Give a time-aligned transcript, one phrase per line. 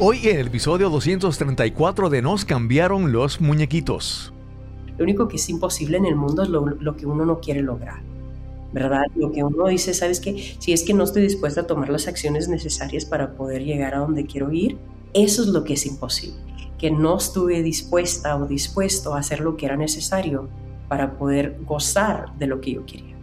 [0.00, 4.32] Hoy en el episodio 234 de Nos cambiaron los muñequitos.
[4.98, 8.02] Lo único que es imposible en el mundo es lo, que uno no quiere lograr.
[8.72, 9.02] ¿Verdad?
[9.14, 10.56] Lo que uno dice, ¿sabes qué?
[10.58, 13.98] Si es que no estoy dispuesta a tomar las acciones necesarias para poder llegar a
[13.98, 14.78] donde quiero ir,
[15.12, 16.40] eso es lo que es imposible.
[16.76, 20.48] Que no estuve dispuesta o dispuesto a hacer lo que era necesario
[20.88, 23.14] para poder gozar de lo que yo quería.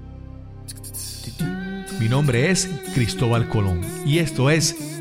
[1.99, 5.00] Mi nombre es Cristóbal Colón y esto es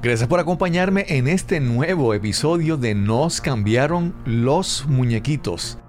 [0.00, 5.80] Gracias por acompañarme en este nuevo episodio de Nos cambiaron los muñequitos.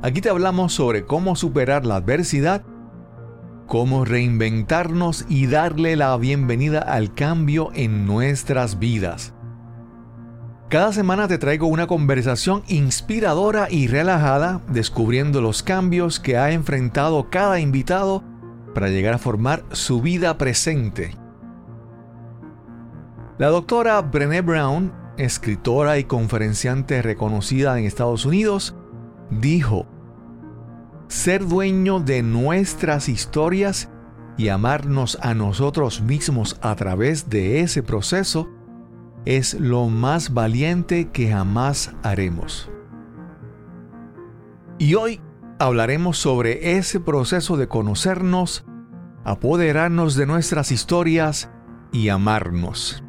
[0.00, 2.62] Aquí te hablamos sobre cómo superar la adversidad,
[3.66, 9.34] cómo reinventarnos y darle la bienvenida al cambio en nuestras vidas.
[10.70, 17.28] Cada semana te traigo una conversación inspiradora y relajada descubriendo los cambios que ha enfrentado
[17.28, 18.24] cada invitado
[18.74, 21.21] para llegar a formar su vida presente
[23.42, 28.76] la doctora Brené Brown, escritora y conferenciante reconocida en Estados Unidos,
[29.30, 29.84] dijo,
[31.08, 33.90] ser dueño de nuestras historias
[34.38, 38.48] y amarnos a nosotros mismos a través de ese proceso
[39.24, 42.70] es lo más valiente que jamás haremos.
[44.78, 45.20] Y hoy
[45.58, 48.64] hablaremos sobre ese proceso de conocernos,
[49.24, 51.50] apoderarnos de nuestras historias
[51.90, 53.02] y amarnos.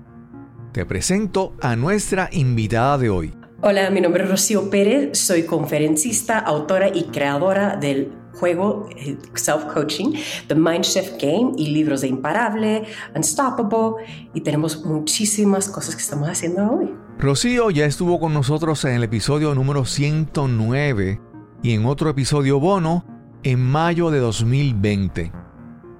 [0.73, 3.31] Te presento a nuestra invitada de hoy.
[3.61, 10.13] Hola, mi nombre es Rocío Pérez, soy conferencista, autora y creadora del juego eh, Self-Coaching,
[10.47, 14.03] The Mind Shift Game y libros de Imparable, Unstoppable
[14.33, 16.91] y tenemos muchísimas cosas que estamos haciendo hoy.
[17.19, 21.21] Rocío ya estuvo con nosotros en el episodio número 109
[21.61, 23.05] y en otro episodio bono
[23.43, 25.31] en mayo de 2020.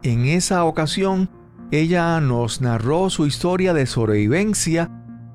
[0.01, 1.29] En esa ocasión
[1.79, 4.91] ella nos narró su historia de sobrevivencia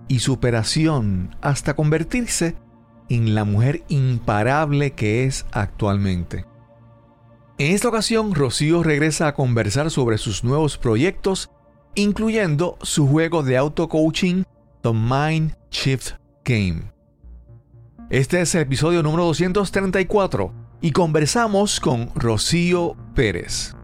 [0.06, 2.54] y superación hasta convertirse
[3.08, 6.44] en la mujer imparable que es actualmente.
[7.58, 11.50] En esta ocasión, Rocío regresa a conversar sobre sus nuevos proyectos,
[11.96, 14.44] incluyendo su juego de auto-coaching,
[14.82, 16.12] The Mind Shift
[16.44, 16.92] Game.
[18.10, 23.74] Este es el episodio número 234 y conversamos con Rocío Pérez.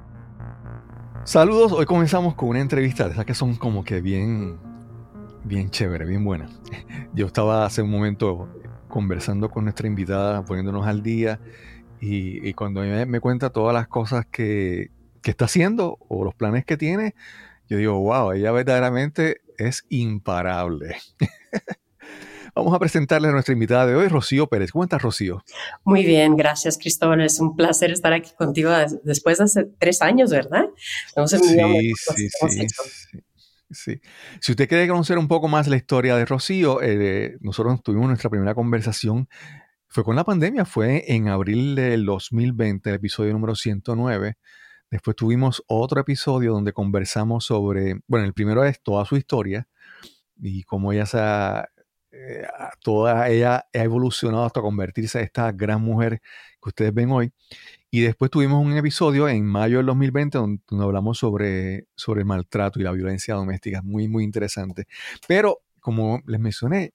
[1.24, 4.58] Saludos, hoy comenzamos con una entrevista de esas que son como que bien,
[5.42, 6.50] bien chévere, bien buena.
[7.14, 8.46] Yo estaba hace un momento
[8.88, 11.40] conversando con nuestra invitada, poniéndonos al día,
[11.98, 14.90] y, cuando me, me, cuenta todas las cosas que,
[15.22, 17.14] que está haciendo o los planes que tiene,
[17.70, 20.96] yo digo, wow, ella verdaderamente es imparable.
[22.54, 24.70] Vamos a presentarle a nuestra invitada de hoy, Rocío Pérez.
[24.70, 25.42] ¿Cómo estás, Rocío?
[25.82, 27.20] Muy bien, gracias, Cristóbal.
[27.22, 28.70] Es un placer estar aquí contigo
[29.02, 30.66] después de hace tres años, ¿verdad?
[31.26, 33.18] sí, sí, sí,
[33.70, 34.00] sí,
[34.40, 38.30] Si usted quiere conocer un poco más la historia de Rocío, eh, nosotros tuvimos nuestra
[38.30, 39.28] primera conversación,
[39.88, 44.36] fue con la pandemia, fue en abril del 2020, el episodio número 109.
[44.92, 49.66] Después tuvimos otro episodio donde conversamos sobre, bueno, el primero es toda su historia
[50.36, 51.68] y cómo ella se ha
[52.14, 52.46] eh,
[52.80, 56.20] toda ella ha evolucionado hasta convertirse en esta gran mujer
[56.62, 57.32] que ustedes ven hoy.
[57.90, 62.80] Y después tuvimos un episodio en mayo del 2020 donde, hablamos sobre, sobre el maltrato
[62.80, 64.86] y la violencia doméstica, muy, muy interesante.
[65.28, 66.92] Pero, como les mencioné,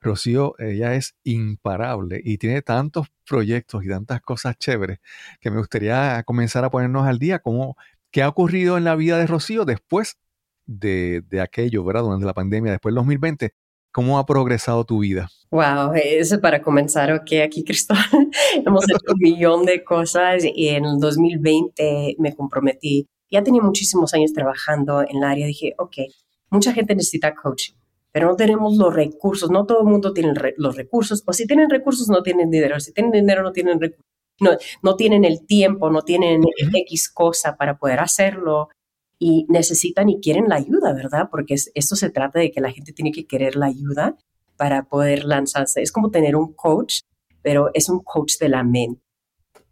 [0.00, 4.98] Rocío, ella es imparable y tiene tantos proyectos y tantas cosas chéveres
[5.40, 7.40] que me gustaría comenzar a ponernos al día.
[7.40, 7.76] Como,
[8.10, 10.18] ¿Qué ha ocurrido en la vida de Rocío después
[10.66, 12.02] de, de aquello, ¿verdad?
[12.02, 13.54] Durante la pandemia, después del 2020?
[13.92, 15.28] ¿Cómo ha progresado tu vida?
[15.50, 18.04] Wow, eso para comenzar, ok, aquí Cristóbal,
[18.64, 23.08] hemos hecho un millón de cosas y en el 2020 me comprometí.
[23.30, 25.96] Ya tenía muchísimos años trabajando en el área, dije, ok,
[26.50, 27.74] mucha gente necesita coaching,
[28.12, 31.68] pero no tenemos los recursos, no todo el mundo tiene los recursos, o si tienen
[31.68, 34.06] recursos no tienen dinero, si tienen dinero no tienen recursos.
[34.42, 34.52] No,
[34.82, 36.42] no tienen el tiempo, no tienen
[36.72, 38.70] X cosa para poder hacerlo
[39.22, 41.28] y necesitan y quieren la ayuda, ¿verdad?
[41.30, 44.16] Porque esto se trata de que la gente tiene que querer la ayuda
[44.56, 45.82] para poder lanzarse.
[45.82, 47.00] Es como tener un coach,
[47.42, 49.02] pero es un coach de la mente.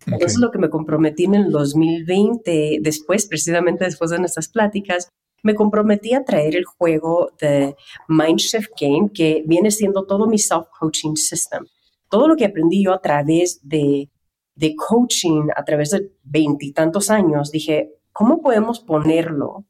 [0.06, 5.08] Eso es lo que me comprometí en el 2020, después, precisamente después de nuestras pláticas,
[5.42, 7.74] me comprometí a traer el juego de
[8.06, 11.64] Mindshift Game, que viene siendo todo mi self-coaching system.
[12.10, 14.10] Todo lo que aprendí yo a través de,
[14.54, 19.64] de coaching, a través de veintitantos años, dije, ¿cómo podemos ponerlo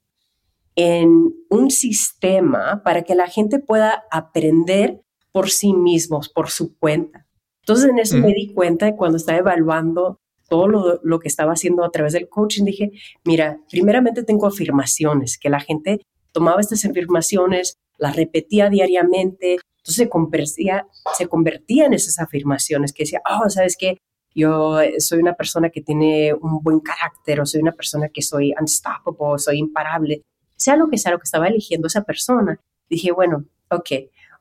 [0.74, 5.02] en un sistema para que la gente pueda aprender
[5.32, 7.26] por sí mismos, por su cuenta?
[7.60, 10.18] Entonces en eso me di cuenta cuando estaba evaluando
[10.48, 12.92] todo lo, lo, que estaba haciendo a través del coaching, dije,
[13.22, 16.00] mira, primeramente tengo afirmaciones, que la gente
[16.32, 20.86] tomaba estas afirmaciones, las repetía diariamente, entonces se convertía,
[21.18, 23.98] se convertía en esas afirmaciones que decía, oh, ¿sabes qué?
[24.34, 28.54] Yo soy una persona que tiene un buen carácter o soy una persona que soy
[28.58, 30.22] unstoppable, soy imparable,
[30.56, 32.60] sea lo que sea lo que estaba eligiendo esa persona.
[32.88, 33.90] Dije, bueno, ok,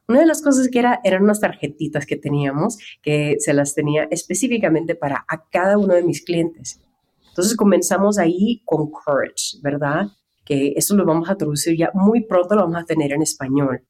[0.08, 4.08] una de las cosas que era, eran unas tarjetitas que teníamos, que se las tenía
[4.10, 6.80] específicamente para a cada uno de mis clientes.
[7.30, 10.08] Entonces comenzamos ahí con Courage, ¿verdad?
[10.46, 13.84] Que eso lo vamos a traducir ya muy pronto, lo vamos a tener en español.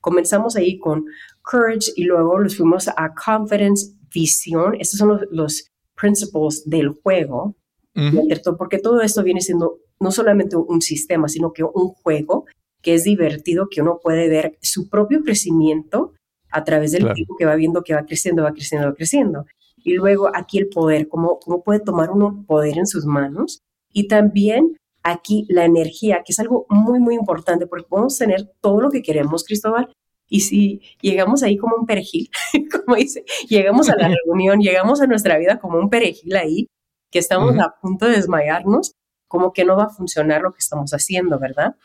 [0.00, 1.04] Comenzamos ahí con
[1.42, 4.76] Courage y luego los fuimos a Confidence, Visión.
[4.78, 7.56] Estos son los, los principles del juego,
[8.58, 12.46] Porque todo esto viene siendo no solamente un sistema, sino que un juego
[12.82, 16.12] que es divertido, que uno puede ver su propio crecimiento
[16.50, 19.46] a través del tiempo que va viendo que va creciendo, va creciendo, va creciendo.
[19.76, 23.62] Y luego aquí el poder, cómo, cómo puede tomar uno poder en sus manos.
[23.92, 28.80] Y también aquí la energía, que es algo muy, muy importante, porque podemos tener todo
[28.80, 29.92] lo que queremos, Cristóbal,
[30.28, 32.28] y si llegamos ahí como un perejil,
[32.84, 36.68] como dice, llegamos a la reunión, llegamos a nuestra vida como un perejil ahí,
[37.10, 38.92] que estamos a punto de desmayarnos,
[39.28, 41.76] como que no va a funcionar lo que estamos haciendo, ¿verdad?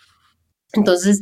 [0.74, 1.22] Entonces,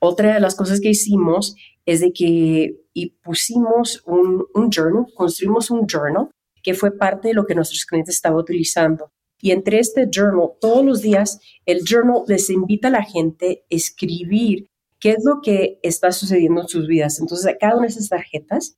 [0.00, 5.86] otra de las cosas que hicimos es de que y pusimos un, journal, construimos un
[5.86, 6.30] journal
[6.62, 9.12] que fue parte de lo que nuestros clientes estaban utilizando.
[9.38, 13.74] Y entre este journal, todos los días, el journal les invita a la gente a
[13.74, 14.70] escribir
[15.06, 17.20] qué es lo que está sucediendo en sus vidas.
[17.20, 18.76] Entonces, cada una de esas tarjetas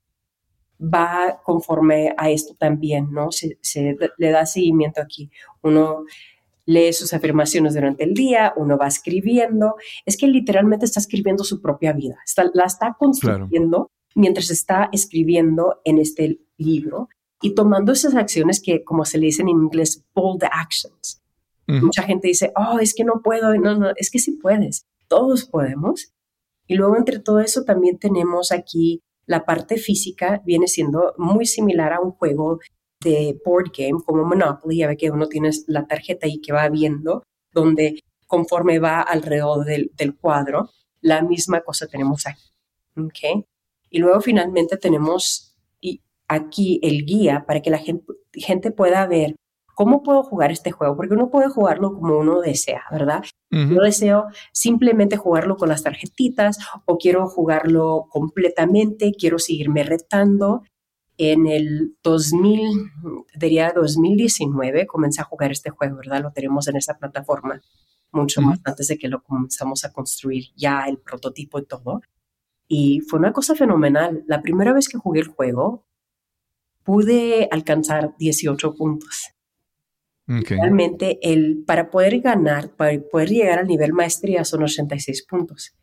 [0.79, 3.33] va conforme a esto también, ¿no?
[3.33, 5.31] Se, se le da seguimiento aquí.
[5.63, 6.05] Uno
[6.67, 11.63] lee sus afirmaciones durante el día, uno va escribiendo, es que literalmente está escribiendo su
[11.63, 12.19] propia vida,
[12.53, 17.09] la está construyendo mientras está escribiendo en este libro
[17.41, 21.23] y tomando esas acciones que, como se le dice en inglés, bold actions.
[21.67, 25.47] Mucha gente dice, oh, es que no puedo, no, no, es que sí puedes, todos
[25.47, 26.13] podemos.
[26.69, 31.93] Y luego entre todo eso también tenemos aquí la parte física, viene siendo muy similar
[31.93, 32.61] a un juego
[33.03, 36.69] de board game como Monopoly, ya ve que uno tiene la tarjeta ahí que va
[36.69, 40.71] viendo, donde conforme va alrededor del, cuadro,
[41.01, 43.47] la misma cosa tenemos aquí.
[43.91, 45.57] Y luego finalmente tenemos
[46.29, 48.05] aquí el guía para que la gente,
[48.35, 49.35] gente pueda ver
[49.79, 50.97] ¿cómo puedo jugar este juego?
[50.97, 53.23] Porque uno puede jugarlo como uno desea, ¿verdad?
[53.49, 60.65] Yo deseo simplemente jugarlo con las tarjetitas o quiero jugarlo completamente, quiero seguirme retando
[61.17, 62.91] en el 2000,
[63.37, 66.23] diría 2019, comencé a jugar este juego, ¿verdad?
[66.23, 67.63] Lo tenemos en esa plataforma
[68.11, 72.01] mucho más antes de que lo comenzamos a construir ya el prototipo y todo.
[72.67, 74.25] Y fue una cosa fenomenal.
[74.27, 75.87] La primera vez que jugué el juego,
[76.83, 79.38] pude alcanzar 18 puntos.
[80.29, 85.75] Realmente, el, para poder ganar, para poder llegar al nivel maestría son 86 puntos.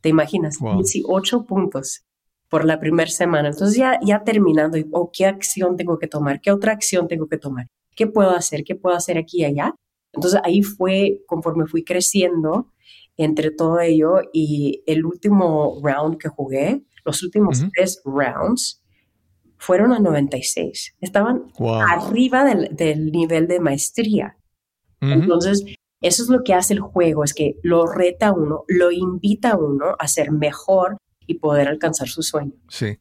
[0.00, 0.58] ¿Te imaginas?
[0.58, 2.04] 18 puntos
[2.48, 3.48] por la primera semana.
[3.48, 6.40] Entonces ya, ya terminando, o ¿qué acción tengo que tomar?
[6.40, 7.68] ¿Qué otra acción tengo que tomar?
[7.94, 8.64] ¿Qué puedo hacer?
[8.64, 9.74] ¿Qué puedo hacer aquí y allá?
[10.12, 12.72] Entonces ahí fue, conforme fui creciendo
[13.16, 18.81] entre todo ello y el último round que jugué, los últimos tres rounds,
[19.62, 20.96] fueron a 96.
[21.00, 21.44] Estaban
[21.88, 24.36] arriba del, del, nivel de maestría.
[25.00, 25.64] Entonces,
[26.00, 29.52] eso es lo que hace el juego, es que lo reta a uno, lo invita
[29.52, 32.52] a uno a ser mejor y poder alcanzar su sueño.
[32.68, 32.98] Sí.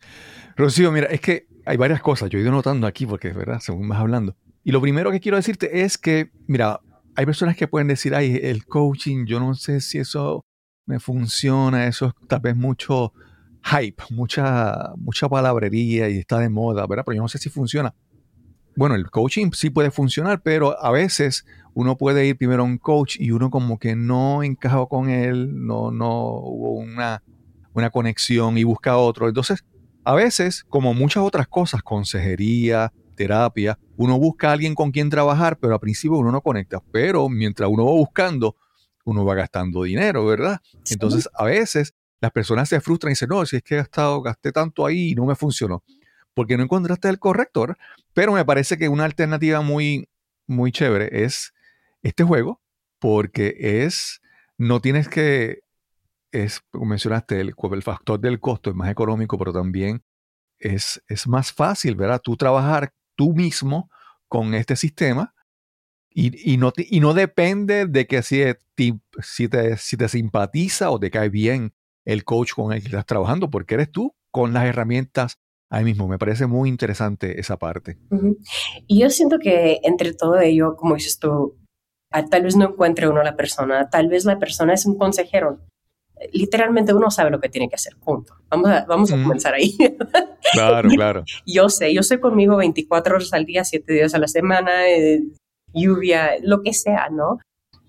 [0.56, 3.60] Rocío, mira, es que hay varias cosas, yo he ido notando aquí porque es verdad,
[3.60, 4.36] según vas hablando.
[4.64, 6.80] Y lo primero que quiero decirte es que, mira,
[7.16, 10.44] hay personas que pueden decir, ay, el coaching, yo no sé si eso
[10.86, 13.14] me funciona, eso es tal vez mucho
[13.64, 17.04] hype, mucha, mucha palabrería y está de moda, ¿verdad?
[17.06, 17.94] Pero yo no sé si funciona.
[18.76, 22.78] Bueno, el coaching sí puede funcionar, pero a veces uno puede ir primero a un
[22.78, 27.22] coach y uno como que no encajó con él, no, no hubo una
[27.74, 29.28] una conexión y busca otro.
[29.28, 29.64] Entonces,
[30.04, 35.58] a veces, como muchas otras cosas, consejería, terapia, uno busca a alguien con quien trabajar,
[35.60, 36.82] pero al principio uno no conecta.
[36.92, 38.56] Pero mientras uno va buscando,
[39.06, 40.60] uno va gastando dinero, ¿verdad?
[40.90, 44.22] Entonces, a veces las personas se frustran y dicen, no, si es que he gastado,
[44.22, 45.84] gasté tanto ahí y no me funcionó.
[46.34, 47.78] Porque no encontraste el corrector.
[48.14, 50.08] Pero me parece que una alternativa muy,
[50.48, 51.54] muy chévere es
[52.04, 52.62] este juego,
[53.00, 54.22] porque es
[54.58, 55.64] no tienes que,
[56.32, 60.04] es, como mencionaste, el, el factor del costo es más económico, pero también
[60.60, 62.22] es, es más fácil, ¿verdad?
[62.24, 63.90] Tú trabajar tú mismo
[64.28, 65.34] con este sistema
[66.14, 68.44] y, y, no, y no depende de que si,
[69.22, 71.74] si, te, si te simpatiza o te cae bien
[72.06, 75.38] el coach con el que estás trabajando, porque eres tú con las herramientas
[75.70, 76.08] ahí mismo.
[76.08, 77.98] Me parece muy interesante esa parte.
[78.88, 81.58] Y yo siento que entre todo ello, como dices tú,
[82.30, 85.60] tal vez no encuentre uno a la persona, tal vez la persona es un consejero.
[86.34, 88.36] Literalmente uno sabe lo que tiene que hacer, punto.
[88.50, 89.76] Vamos a, vamos a comenzar ahí.
[90.54, 91.24] Claro, claro.
[91.46, 95.22] yo sé, yo sé conmigo 24 horas al día, 7 días a la semana, eh,
[95.74, 97.40] lluvia, lo que sea, ¿no?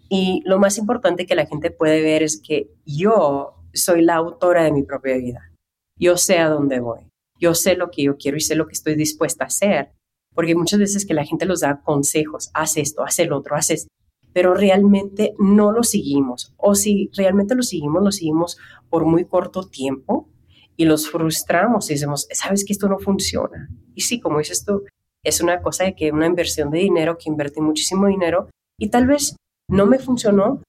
[0.09, 4.65] Y lo más importante que la gente puede ver es que yo soy la autora
[4.65, 5.53] de mi propia vida.
[5.99, 7.01] Yo sé a dónde voy.
[7.39, 9.93] Yo sé lo que yo quiero y sé lo que estoy dispuesta a hacer.
[10.35, 13.71] Porque muchas veces que la gente los da consejos, haz esto, haz el otro, haz
[13.71, 13.89] esto,
[14.33, 16.55] pero realmente no lo seguimos.
[16.57, 20.29] O si realmente lo seguimos, lo seguimos por muy corto tiempo
[20.77, 23.69] y los frustramos y decimos, sabes que esto no funciona.
[23.95, 24.85] Y sí, como dices tú,
[25.23, 28.49] es una cosa de que una inversión de dinero, que invertí muchísimo dinero
[28.79, 29.37] y tal vez
[29.69, 30.63] no me funcionó,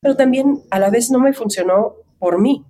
[0.00, 2.64] pero también a la vez no me funcionó por mí.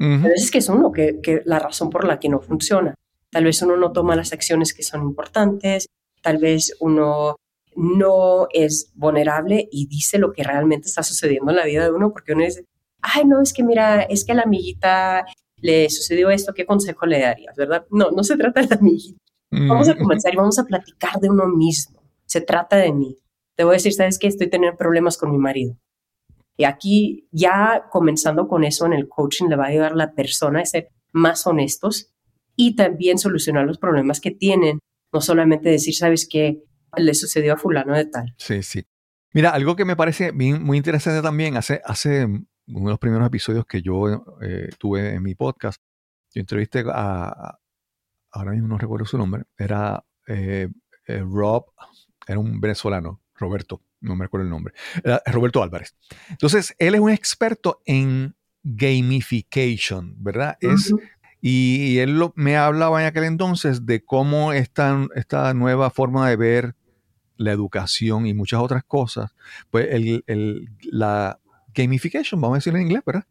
[0.00, 2.94] A veces que es uno, que, que la razón por la que no funciona.
[3.30, 5.86] Tal vez uno no toma las acciones que son importantes,
[6.20, 7.36] tal vez uno
[7.76, 12.12] no es vulnerable y dice lo que realmente está sucediendo en la vida de uno,
[12.12, 12.66] porque uno dice,
[13.00, 15.24] ay, no, es que mira, es que a la amiguita
[15.56, 17.56] le sucedió esto, ¿qué consejo le darías?
[17.56, 17.86] ¿Verdad?
[17.90, 19.18] No, no se trata de la amiguita.
[19.50, 22.02] Vamos a comenzar y vamos a platicar de uno mismo.
[22.26, 23.16] Se trata de mí.
[23.54, 24.26] Te voy a decir, ¿sabes qué?
[24.26, 25.76] Estoy teniendo problemas con mi marido.
[26.56, 30.12] Y aquí, ya comenzando con eso en el coaching, le va a ayudar a la
[30.12, 32.12] persona a ser más honestos
[32.56, 34.78] y también solucionar los problemas que tienen.
[35.12, 36.62] No solamente decir, ¿sabes qué?
[36.96, 38.34] Le sucedió a fulano de tal.
[38.38, 38.84] Sí, sí.
[39.32, 43.66] Mira, algo que me parece muy interesante también, hace, hace uno de los primeros episodios
[43.66, 45.82] que yo eh, tuve en mi podcast,
[46.32, 47.58] yo entrevisté a,
[48.30, 50.68] ahora mismo no recuerdo su nombre, era eh,
[51.06, 51.64] eh, Rob,
[52.26, 54.74] era un venezolano, Roberto, no me acuerdo el nombre,
[55.26, 55.96] Roberto Álvarez.
[56.30, 60.56] Entonces, él es un experto en gamification, ¿verdad?
[60.60, 60.92] Es,
[61.40, 66.76] y, él me hablaba en aquel entonces de cómo esta, esta nueva forma de ver
[67.36, 69.34] la educación y muchas otras cosas,
[69.70, 71.38] pues el, la
[71.74, 73.24] gamification, vamos a decirlo en inglés, ¿verdad?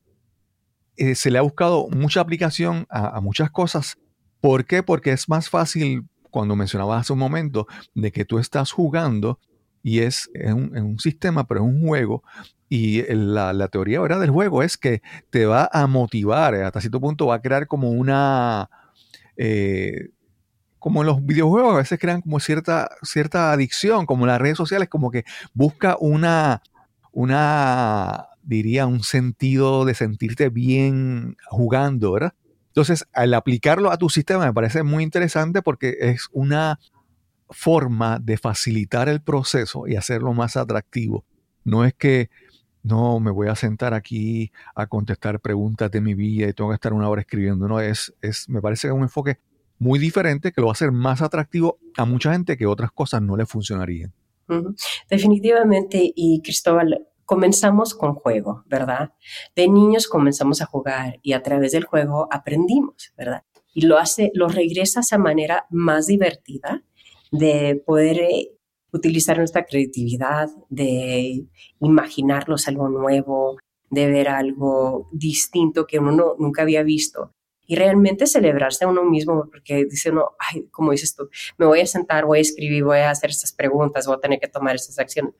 [0.96, 3.98] Eh, se le ha buscado mucha aplicación a, a muchas cosas.
[4.42, 4.84] ¿Por qué?
[4.84, 9.39] Porque es más fácil, cuando mencionabas hace un momento, de que tú estás jugando
[9.84, 12.24] y es en un, sistema, pero es un juego.
[12.70, 14.22] Y la, teoría ¿verdad?
[14.22, 17.92] del juego es que te va a motivar, hasta cierto punto va a crear como
[17.92, 18.70] una...
[19.36, 20.10] Eh,
[20.80, 24.90] como en los videojuegos a veces crean como cierta, cierta adicción, como las redes sociales,
[24.90, 25.24] como que
[25.54, 26.62] busca una,
[27.13, 32.34] una, diría, un sentido de sentirte bien jugando, ¿verdad?
[32.68, 36.80] Entonces, al aplicarlo a tu sistema me parece muy interesante porque es una
[37.53, 41.25] forma de facilitar el proceso y hacerlo más atractivo.
[41.63, 42.29] No es que
[42.83, 46.75] no me voy a sentar aquí a contestar preguntas de mi vida y tengo que
[46.75, 47.67] estar una hora escribiendo.
[47.67, 49.39] No, es, es, me parece que es un enfoque
[49.79, 53.22] muy diferente que lo va a hacer más atractivo a mucha gente que otras cosas
[53.22, 54.13] no le funcionarían.
[55.10, 59.13] Definitivamente, y Cristóbal, comenzamos con juego, ¿verdad?
[59.55, 63.43] De niños comenzamos a jugar y a través del juego aprendimos, ¿verdad?
[63.74, 66.83] Y lo hace, lo regresa a esa manera más divertida
[67.34, 68.52] de poder eh,
[68.92, 71.48] utilizar nuestra creatividad, de
[71.82, 73.58] imaginarnos algo nuevo,
[73.90, 77.32] de ver algo distinto que uno nunca había visto
[77.66, 81.80] y realmente celebrarse a uno mismo, porque dice uno, ay, como dices tú, me voy
[81.80, 84.75] a sentar, voy a escribir, voy a hacer estas preguntas, voy a tener que tomar
[84.75, 85.34] estas acciones.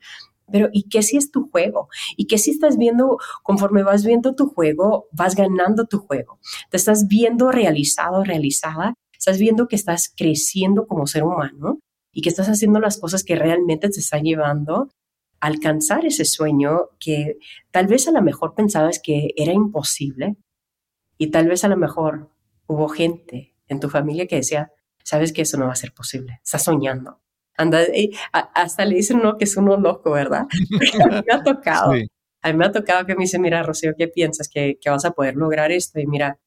[0.50, 1.88] Pero ¿y qué si es tu juego?
[2.16, 6.40] ¿Y qué si estás viendo, conforme vas viendo tu juego, vas ganando tu juego?
[6.70, 11.80] Te estás viendo realizado, realizada, estás viendo que estás creciendo como ser humano
[12.12, 14.90] y que estás haciendo las cosas que realmente te están llevando
[15.40, 17.38] a alcanzar ese sueño que
[17.70, 20.36] tal vez a lo mejor pensabas que era imposible
[21.16, 22.32] y tal vez a lo mejor
[22.66, 26.40] hubo gente en tu familia que decía, sabes que eso no va a ser posible,
[26.44, 27.22] estás soñando.
[27.56, 27.80] Anda,
[28.32, 30.46] hasta le dicen uno que es uno loco, ¿verdad?
[31.02, 31.92] a mí me ha tocado.
[32.42, 34.50] A mí me ha tocado que me dice, mira, Rocío, ¿qué piensas?
[34.50, 35.98] ¿Que, que vas a poder lograr esto?
[35.98, 36.38] Y mira,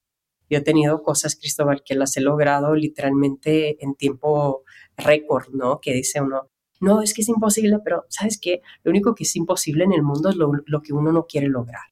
[0.49, 4.63] yo he tenido cosas, Cristóbal, que las he logrado literalmente en tiempo
[4.95, 5.79] récord, ¿no?
[5.79, 6.49] Que dice uno,
[6.79, 8.61] no, es que es imposible, pero ¿sabes qué?
[8.83, 11.47] Lo único que es imposible en el mundo es lo, lo que uno no quiere
[11.47, 11.83] lograr,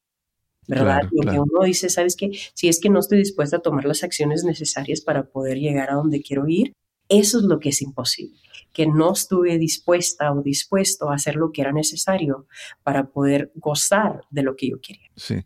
[0.68, 1.02] ¿verdad?
[1.10, 2.30] lo que uno dice, ¿sabes qué?
[2.54, 5.94] Si es que no estoy dispuesta a tomar las acciones necesarias para poder llegar a
[5.94, 6.72] donde quiero ir,
[7.08, 8.40] Eso es lo que es imposible,
[8.72, 12.48] que no estuve dispuesta o dispuesto a hacer lo que era necesario
[12.82, 15.08] para poder gozar de lo que yo quería.
[15.14, 15.44] Sí.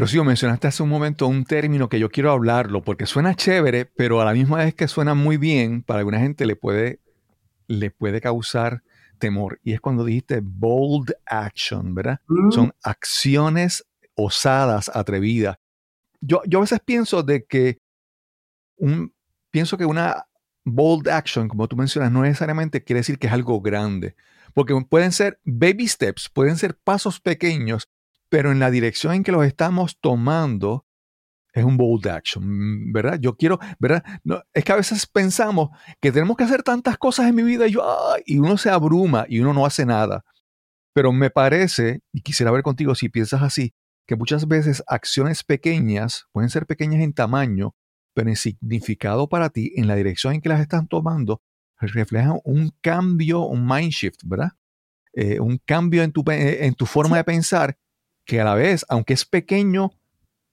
[0.00, 4.22] Rocío, mencionaste hace un momento un término que yo quiero hablarlo porque suena chévere, pero
[4.22, 7.00] a la misma vez que suena muy bien, para alguna gente le puede,
[7.66, 8.82] le puede causar
[9.18, 9.60] temor.
[9.62, 12.20] Y es cuando dijiste bold action, ¿verdad?
[12.28, 12.50] Mm.
[12.50, 15.58] Son acciones osadas, atrevidas.
[16.22, 17.78] Yo, yo a veces pienso de que
[18.78, 19.12] un,
[19.50, 20.24] pienso que una
[20.64, 24.16] bold action, como tú mencionas, no necesariamente quiere decir que es algo grande,
[24.54, 27.88] porque pueden ser baby steps, pueden ser pasos pequeños,
[28.30, 30.86] pero en la dirección en que los estamos tomando
[31.52, 33.18] es un bold action, ¿verdad?
[33.20, 34.04] Yo quiero, ¿verdad?
[34.22, 35.70] No, es que a veces pensamos
[36.00, 37.84] que tenemos que hacer tantas cosas en mi vida y, yo,
[38.24, 40.24] y uno se abruma y uno no hace nada.
[40.94, 43.74] Pero me parece, y quisiera ver contigo si piensas así,
[44.06, 47.74] que muchas veces acciones pequeñas pueden ser pequeñas en tamaño,
[48.14, 51.42] pero en significado para ti, en la dirección en que las están tomando,
[51.80, 54.52] reflejan un cambio, un mind shift, ¿verdad?
[55.14, 57.76] Eh, un cambio en tu, en tu forma de pensar
[58.30, 59.90] que a la vez, aunque es pequeño,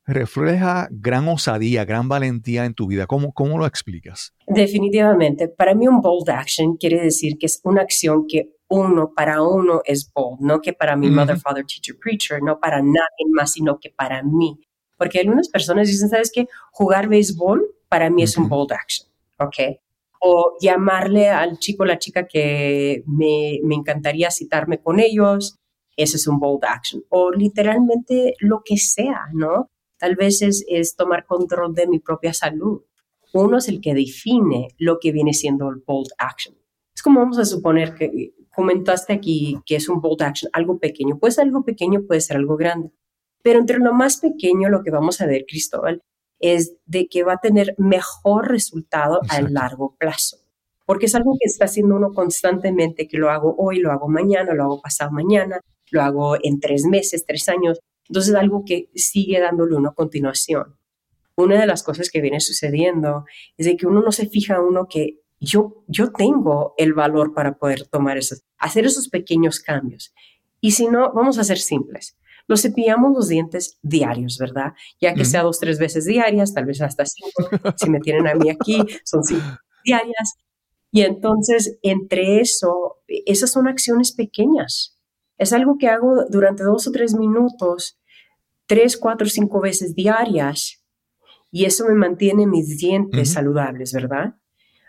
[0.04, 3.06] refleja gran osadía, gran valentía en tu vida.
[3.06, 4.34] ¿Cómo, cómo lo explicas?
[4.48, 9.44] Definitivamente, para mí un bold action quiere decir que es una acción que uno, para
[9.44, 13.52] uno es bold, no que para mi mother, father, teacher, preacher, no para nadie más,
[13.52, 14.60] sino que para mí.
[14.98, 16.48] Porque algunas personas dicen, ¿sabes qué?
[16.72, 19.08] Jugar béisbol para mí es un bold action,
[19.38, 19.78] ¿ok?
[20.20, 25.60] O llamarle al chico o la chica que me, me encantaría citarme con ellos,
[25.98, 27.04] ese es un bold action.
[27.10, 29.70] O literalmente lo que sea, ¿no?
[29.98, 32.84] Tal vez es, es tomar control de mi propia salud.
[33.34, 36.56] Uno es el que define lo que viene siendo el bold action.
[36.96, 41.20] Es como vamos a suponer que comentaste aquí que es un bold action, algo pequeño.
[41.20, 42.92] Puede ser algo pequeño, puede ser algo grande.
[43.44, 46.02] Pero entre lo más pequeño, lo que vamos a ver, Cristóbal,
[46.40, 49.46] es de que va a tener mejor resultado Exacto.
[49.46, 50.38] a largo plazo.
[50.88, 54.54] Porque es algo que está haciendo uno constantemente, que lo hago hoy, lo hago mañana,
[54.54, 55.60] lo hago pasado mañana,
[55.92, 57.80] lo hago en tres meses, tres años.
[58.08, 60.78] Entonces, algo que sigue dándole uno continuación.
[61.36, 63.26] Una de las cosas que viene sucediendo
[63.58, 67.58] es de que uno no se fija uno que yo, yo tengo el valor para
[67.58, 70.14] poder tomar esos, hacer esos pequeños cambios.
[70.62, 72.18] Y si no, vamos a ser simples.
[72.48, 74.72] Los cepillamos los dientes diarios, ¿verdad?
[75.02, 75.32] Ya que Ujú.
[75.32, 77.50] sea dos, tres veces diarias, tal vez hasta cinco.
[77.76, 79.46] si me tienen a mí aquí, son cinco
[79.84, 80.36] diarias.
[80.92, 84.98] Y entonces, entre eso, esas son acciones pequeñas.
[85.38, 88.00] Es algo que hago durante dos o tres minutos,
[88.66, 90.84] tres, cuatro, cinco veces diarias.
[91.52, 94.36] Y eso me mantiene mis dientes saludables, ¿verdad?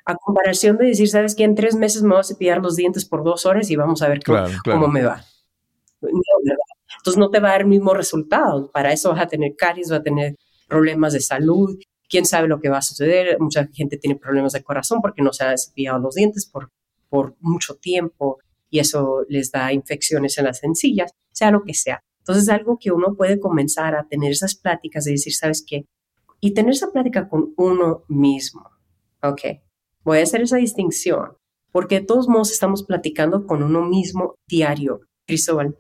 [0.05, 1.45] A comparación de decir, ¿sabes qué?
[1.45, 4.09] En tres meses me voy a cepillar los dientes por dos horas y vamos a
[4.09, 4.81] ver cómo, Claro, claro.
[4.81, 5.23] cómo me va.
[6.01, 8.71] Entonces no te va a dar el mismo resultado.
[8.71, 11.77] Para eso vas a tener caries, vas a tener problemas de salud.
[12.09, 13.38] Quién sabe lo que va a suceder.
[13.40, 16.71] Mucha gente tiene problemas de corazón porque no se ha cepillado los dientes por,
[17.09, 18.38] por mucho tiempo
[18.71, 22.03] y eso les da infecciones en las encías, sea lo que sea.
[22.18, 25.87] Entonces, algo que uno puede comenzar a tener esas pláticas de decir, ¿sabes qué?
[26.40, 28.68] Y tener esa plática con uno mismo.
[29.23, 29.40] Ok,
[30.05, 31.38] voy a hacer esa distinción
[31.73, 35.01] porque de todos modos estamos platicando con uno mismo diario.
[35.27, 35.79] Cristóbal,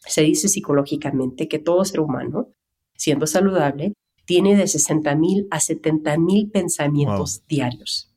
[0.00, 2.48] se dice psicológicamente que todo ser humano,
[2.96, 8.10] siendo saludable, tiene de 60 mil a 70 mil pensamientos diarios.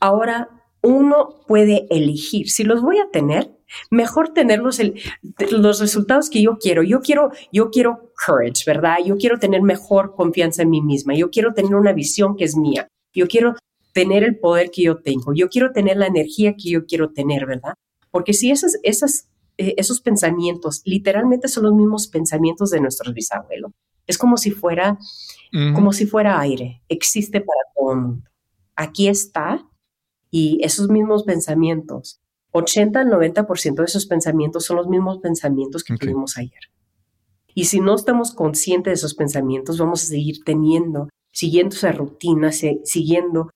[0.00, 0.48] Ahora,
[0.82, 3.58] uno puede elegir, si los voy a tener,
[3.90, 4.94] mejor tenerlos el,
[5.50, 6.82] los resultados que yo quiero.
[6.82, 8.96] Yo quiero, yo quiero courage, ¿verdad?
[9.04, 11.14] Yo quiero tener mejor confianza en mí misma.
[11.14, 12.88] Yo quiero tener una visión que es mía.
[13.12, 13.56] Yo quiero
[13.92, 15.34] tener el poder que yo tengo.
[15.34, 17.74] Yo quiero tener la energía que yo quiero tener, ¿verdad?
[18.10, 23.72] Porque si esas, esas, eh, esos pensamientos literalmente son los mismos pensamientos de nuestros bisabuelos,
[24.08, 24.98] es como si fuera,
[25.74, 26.82] como si fuera aire.
[26.88, 28.28] Existe para todo el mundo.
[28.74, 29.64] Aquí está
[30.30, 32.20] y esos mismos pensamientos,
[32.52, 36.00] 80 al 90% de esos pensamientos son los mismos pensamientos que Ok.
[36.00, 36.60] tuvimos ayer.
[37.54, 42.52] Y si no estamos conscientes de esos pensamientos, vamos a seguir teniendo, siguiendo esa rutina,
[42.52, 43.50] se- siguiendo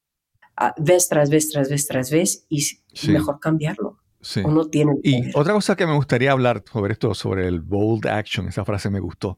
[0.57, 2.79] ah, vez tras vez, tras vez, tras vez, y Sí.
[3.11, 3.99] mejor cambiarlo.
[4.21, 4.41] Sí.
[4.45, 8.07] Uno tiene el Y otra cosa que me gustaría hablar sobre esto, sobre el bold
[8.07, 9.37] action, esa frase me gustó.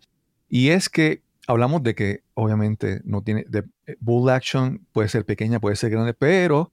[0.48, 5.24] Y es que hablamos de que obviamente no tiene, de, eh, bold action puede ser
[5.24, 6.72] pequeña, puede ser grande, pero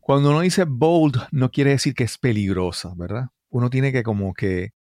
[0.00, 3.28] cuando uno dice bold no quiere decir que es peligrosa, ¿verdad?
[3.50, 4.72] Uno tiene que como que,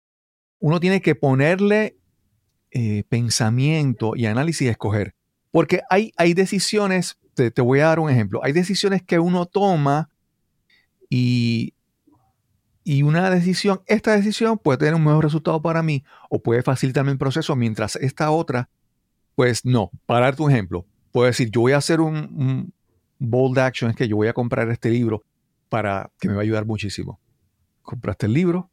[0.59, 1.97] uno tiene que ponerle
[2.71, 5.13] eh, pensamiento y análisis a escoger.
[5.51, 9.45] Porque hay, hay decisiones, te, te voy a dar un ejemplo, hay decisiones que uno
[9.45, 10.09] toma
[11.09, 11.73] y,
[12.83, 17.11] y una decisión, esta decisión puede tener un mejor resultado para mí o puede facilitarme
[17.11, 18.69] el proceso, mientras esta otra,
[19.35, 19.91] pues no.
[20.05, 22.73] Para darte un ejemplo, puedo decir, yo voy a hacer un, un-
[23.23, 25.23] bold action es que yo voy a comprar este libro
[25.69, 27.19] para que me va a ayudar muchísimo.
[27.83, 28.71] Compraste el libro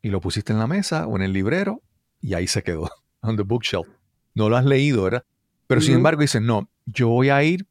[0.00, 1.82] y lo pusiste en la mesa o en el librero
[2.20, 2.88] y ahí se quedó,
[3.20, 3.88] on the bookshelf.
[4.34, 5.24] No lo has leído, ¿verdad?
[5.66, 7.66] Pero sin embargo dices, no, yo voy a ir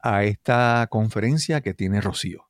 [0.00, 2.44] a esta conferencia que tiene Rocío.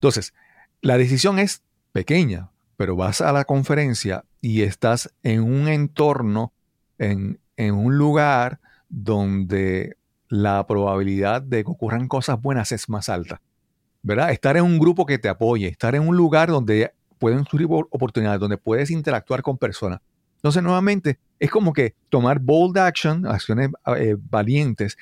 [0.00, 0.34] Entonces,
[0.82, 1.62] la decisión es
[1.92, 6.52] pequeña, pero vas a la conferencia y estás en un entorno,
[6.98, 9.96] en, un lugar donde
[10.28, 13.40] la probabilidad de que ocurran cosas buenas es más alta.
[14.02, 14.30] ¿Verdad?
[14.30, 18.38] Estar en un grupo que te apoye, estar en un lugar donde pueden surgir oportunidades,
[18.38, 20.00] donde puedes interactuar con personas.
[20.36, 24.96] Entonces, nuevamente, es como que tomar bold action, acciones eh, valientes,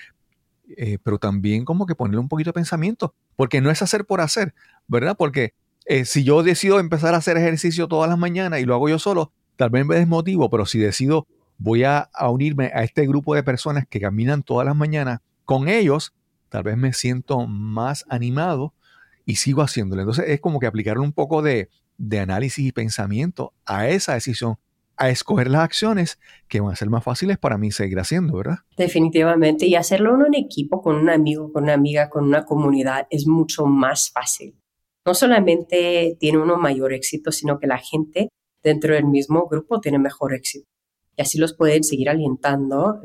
[0.77, 4.23] eh, pero también como que ponerle un poquito de pensamiento, porque no es hacer por
[4.23, 4.55] hacer,
[4.87, 5.17] ¿verdad?
[5.19, 5.53] Porque
[5.85, 8.99] eh, si yo decido empezar a hacer ejercicio todas las mañanas y lo hago yo
[8.99, 11.27] solo, tal vez me desmotivo, pero si decido
[11.59, 16.15] voy a, unirme a este grupo de personas que caminan todas las mañanas, con ellos
[16.49, 18.73] tal vez me siento más animado
[19.25, 20.03] y sigo haciéndolo.
[20.03, 21.69] Entonces es como que aplicarle un poco de,
[21.99, 24.57] de análisis y pensamiento a esa decisión
[24.97, 28.59] a escoger las acciones que van a ser más fáciles para mí seguir haciendo, ¿verdad?
[28.77, 29.67] Definitivamente.
[29.67, 33.27] Y hacerlo en un equipo, con un amigo, con una amiga, con una comunidad, es
[33.27, 34.55] mucho más fácil.
[35.07, 38.29] No solamente tiene uno mayor éxito, sino que la gente
[38.63, 40.67] dentro del mismo grupo tiene mejor éxito.
[41.17, 43.01] Y así los pueden seguir alentando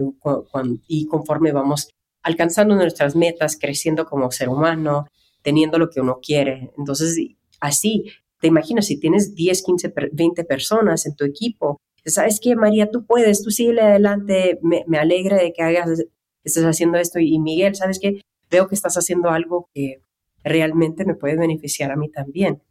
[0.87, 1.89] y conforme vamos
[2.23, 5.07] alcanzando nuestras metas, creciendo como ser humano,
[5.41, 6.71] teniendo lo que uno quiere.
[6.77, 7.17] Entonces,
[7.59, 8.05] así
[8.39, 11.77] te imaginas si tienes 10, 15, 20 personas en tu equipo.
[12.05, 12.89] ¿Sabes qué, María?
[12.89, 14.59] Tú puedes, tú sigue adelante.
[14.61, 16.03] Me, me alegra de que hagas,
[16.43, 17.19] estés haciendo esto.
[17.19, 18.21] Y Miguel, ¿sabes qué?
[18.49, 20.01] Veo que estás haciendo algo que
[20.49, 22.61] realmente me puede beneficiar a mí también.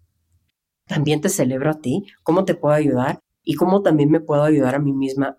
[0.86, 2.04] También te celebro a ti.
[2.22, 3.20] ¿Cómo te puedo ayudar?
[3.42, 5.38] Y cómo también me puedo ayudar a mí misma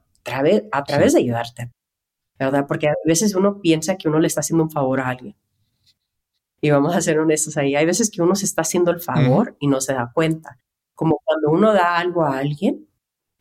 [0.71, 1.71] a través, de ayudarte.
[2.39, 2.65] ¿Verdad?
[2.67, 5.35] Porque a veces uno piensa que uno le está haciendo un favor a alguien.
[6.61, 7.75] Y vamos a ser honestos ahí.
[7.75, 10.57] Hay veces que uno se está haciendo el favor y no se da cuenta.
[10.93, 12.87] Como cuando uno da algo a alguien,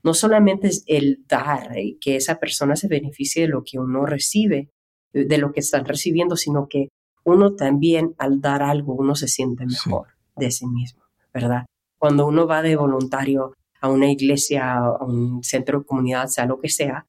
[0.02, 3.78] no solamente es el dar, y eh, que esa persona se beneficie de lo que
[3.78, 4.70] uno recibe,
[5.12, 6.88] de lo que están recibiendo, sino que
[7.28, 11.66] uno también al dar algo, uno se siente mejor de sí mismo, ¿verdad?
[11.98, 16.60] Cuando uno va de voluntario a una iglesia, a un centro de comunidad, sea lo
[16.60, 17.06] que sea,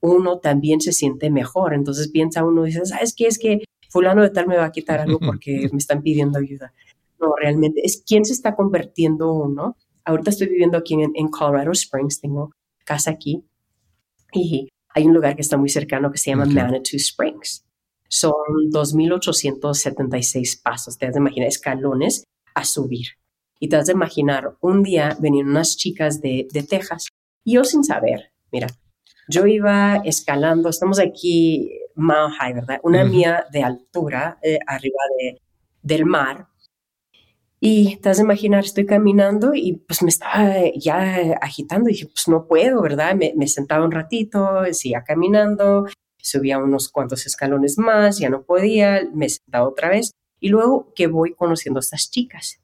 [0.00, 1.74] uno también se siente mejor.
[1.74, 3.26] Entonces piensa uno, dice, ¿sabes qué?
[3.26, 6.72] Es que fulano de tal me va a quitar algo porque me están pidiendo ayuda.
[7.20, 9.76] No, realmente es quién se está convirtiendo uno.
[10.04, 12.52] Ahorita estoy viviendo aquí en, Colorado Springs, tengo
[12.84, 13.42] casa aquí
[14.32, 17.65] y hay un lugar que está muy cercano que se llama Manitou Springs.
[18.08, 18.32] Son
[18.70, 23.08] 2.876 pasos, te has de imaginar, escalones a subir.
[23.58, 27.08] Y te has de imaginar, un día venían unas chicas de, de Texas
[27.44, 28.66] y yo sin saber, mira,
[29.28, 32.80] yo iba escalando, estamos aquí Mile High, ¿verdad?
[32.82, 35.40] Una mía de altura eh, arriba de,
[35.82, 36.48] del mar.
[37.58, 42.06] Y te has de imaginar, estoy caminando y pues me estaba ya agitando y dije,
[42.06, 43.14] pues no puedo, ¿verdad?
[43.14, 45.86] Me, me sentaba un ratito, seguía caminando,
[46.26, 50.12] subía unos cuantos escalones más, ya no podía, me sentaba otra vez.
[50.40, 52.60] Y luego que voy conociendo a estas chicas.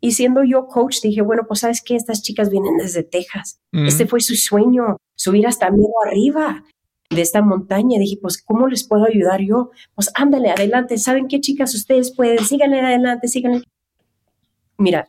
[0.00, 3.60] Y siendo yo coach, dije, bueno, pues sabes que estas chicas vienen desde Texas.
[3.72, 5.70] Este fue su sueño, subir hasta
[6.04, 6.64] arriba
[7.08, 7.98] de esta montaña.
[7.98, 9.70] Dije, pues, ¿cómo les puedo ayudar yo?
[9.94, 10.98] Pues ándale, adelante.
[10.98, 11.74] ¿Saben qué, chicas?
[11.74, 13.62] Ustedes pueden, síganle adelante, síganle.
[14.76, 15.08] Mira,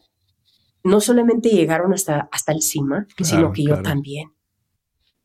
[0.83, 4.31] no solamente llegaron hasta, hasta el cima, sino que yo también.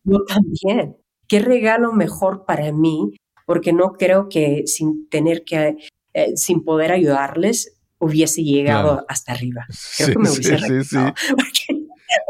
[0.02, 0.96] Yo también.
[1.30, 3.12] ¿Qué regalo mejor para mí?
[3.46, 5.76] Porque no creo que sin tener que,
[6.12, 9.64] eh, sin poder ayudarles, hubiese llegado hasta arriba.
[9.96, 10.98] Creo que me hubiese sí, sí, sí.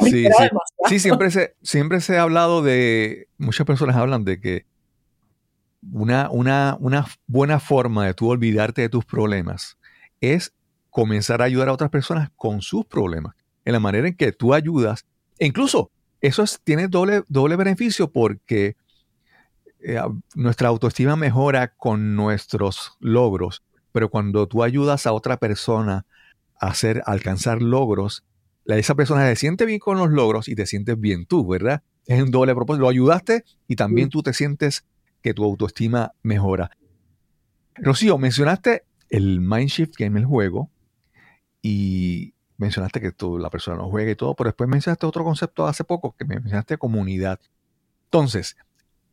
[0.07, 0.27] Sí,
[0.89, 0.99] sí.
[0.99, 4.67] siempre, se, siempre se ha hablado de, muchas personas hablan de que
[5.91, 9.79] una, una, una buena forma de tú olvidarte de tus problemas
[10.21, 10.53] es
[10.91, 13.35] comenzar a ayudar a otras personas con sus problemas,
[13.65, 15.07] en la manera en que tú ayudas.
[15.39, 18.77] E incluso eso tiene doble, doble beneficio porque
[19.83, 20.01] eh,
[20.35, 23.63] nuestra autoestima mejora con nuestros logros,
[23.93, 26.07] pero cuando tú ayudas a otra persona
[26.61, 28.25] a hacer, alcanzar logros,
[28.67, 31.83] esa persona se siente bien con los logros y te sientes bien tú, ¿verdad?
[32.07, 32.83] Es un doble propósito.
[32.83, 34.85] Lo ayudaste y también tú te sientes
[35.23, 36.71] que tu autoestima mejora.
[37.77, 40.71] Rocío, mencionaste el Mindshift Game, el juego,
[41.63, 45.67] y mencionaste que tú, la persona no juega y todo, pero después mencionaste otro concepto
[45.67, 47.41] hace poco, que mencionaste comunidad.
[48.05, 48.57] Entonces,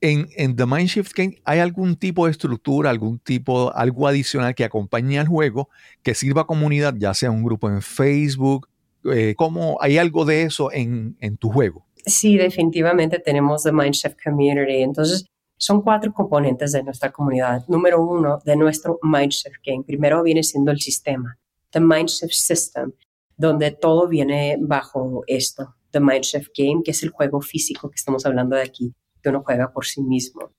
[0.01, 4.63] en, en The Mindshift Game, ¿hay algún tipo de estructura, algún tipo, algo adicional que
[4.63, 5.69] acompañe al juego
[6.03, 8.67] que sirva a comunidad, ya sea un grupo en Facebook,
[9.13, 11.85] eh, ¿Cómo hay algo de eso en, tu juego?
[12.05, 14.81] Sí, definitivamente tenemos The Mindshift Community.
[14.81, 15.25] Entonces,
[15.59, 17.65] Son cuatro componentes de nuestra comunidad.
[17.67, 19.83] Número uno, de nuestro Mindshift Game.
[19.83, 21.35] Primero viene siendo el sistema,
[21.71, 22.91] the Mindshift System,
[23.35, 28.23] donde todo viene bajo esto, the Mindshift Game, que es el juego físico que estamos
[28.27, 28.93] hablando de aquí,
[29.27, 30.51] que uno juega por sí mismo.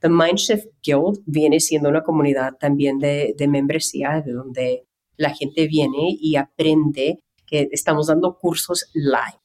[0.00, 5.66] The Mindshift Guild viene siendo una comunidad también de, de membresía, de donde la gente
[5.66, 9.40] viene y aprende que estamos dando cursos live.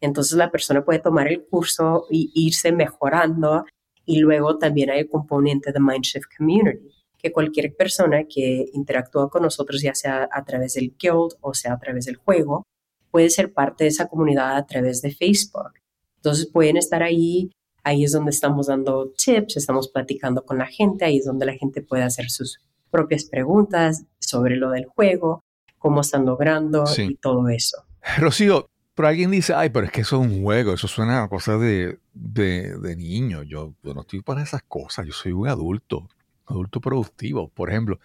[0.00, 3.64] Entonces la persona puede tomar el curso y irse mejorando
[4.04, 9.42] y luego también hay el componente de Mindshift Community, que cualquier persona que interactúa con
[9.42, 12.62] nosotros, ya sea a través del guild o sea a través del juego,
[13.10, 15.72] puede ser parte de esa comunidad a través de Facebook.
[16.16, 17.50] Entonces pueden estar ahí,
[17.88, 21.54] ahí es donde estamos dando tips, estamos platicando con la gente, ahí es donde la
[21.54, 25.42] gente puede hacer sus propias preguntas sobre lo del juego,
[25.78, 27.84] cómo están logrando y todo eso.
[28.18, 31.28] Rocío, pero alguien dice, ay, pero es que eso es un juego, eso suena a
[31.28, 33.42] cosas de, de, niño.
[33.42, 36.08] Yo, no estoy para esas cosas, yo soy un adulto,
[36.46, 37.98] adulto productivo, por ejemplo.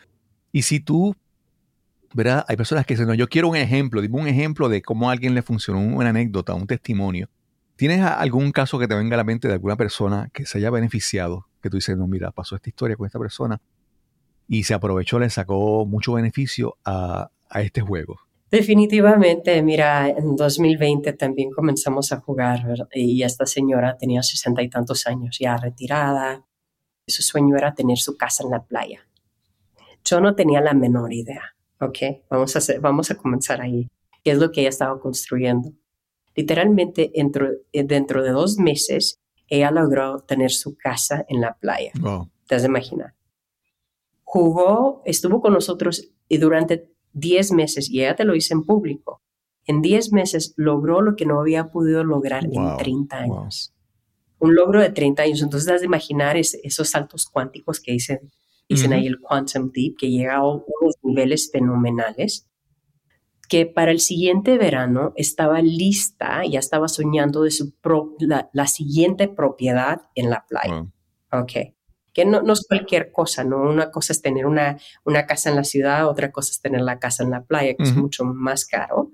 [0.52, 1.15] Y si tú,
[2.13, 2.46] ¿verdad?
[2.48, 5.13] Hay personas que dicen, no, yo quiero un ejemplo, dime un ejemplo de cómo a
[5.13, 7.28] alguien le funcionó, una anécdota, un testimonio.
[7.75, 10.69] ¿Tienes algún caso que te venga a la mente de alguna persona que se haya
[10.69, 11.47] beneficiado?
[11.62, 13.62] Que tú dices, no, mira, pasó esta historia con esta persona
[14.47, 18.19] y se aprovechó, le sacó mucho beneficio a, a este juego.
[18.53, 25.07] Definitivamente, mira, en 2020 también comenzamos a jugar y esta señora tenía sesenta y tantos
[25.07, 26.45] años, ya retirada.
[27.07, 29.07] Su sueño era tener su casa en la playa.
[30.05, 31.97] Yo no tenía la menor idea, ¿ok?
[32.29, 33.89] Vamos a, hacer, vamos a comenzar ahí.
[34.23, 35.71] ¿Qué es lo que ella estaba construyendo?
[36.36, 41.91] Literalmente, dentro, dentro de dos meses, ella logró tener su casa en la playa.
[42.48, 43.13] ¿Te has de imaginar?
[44.24, 49.22] Jugó, estuvo con nosotros y durante 10 meses, y ella te lo hice en público,
[49.65, 53.74] en 10 meses logró lo que no había podido lograr en 30 años.
[54.39, 55.41] Un logro de 30 años.
[55.41, 58.32] Entonces, has de imaginar esos saltos cuánticos que dicen,
[58.67, 62.50] dicen ahí el Quantum Deep, que llega a unos niveles fenomenales,
[63.49, 67.73] que para el siguiente verano estaba lista, ya estaba soñando de su
[68.19, 70.88] la, siguiente propiedad en la playa.
[71.32, 71.73] Ok
[72.13, 73.62] que no, no, es cualquier cosa, ¿no?
[73.62, 76.99] Una cosa es tener una, una casa en la ciudad, otra cosa es tener la
[76.99, 79.12] casa en la playa, que es mucho más caro.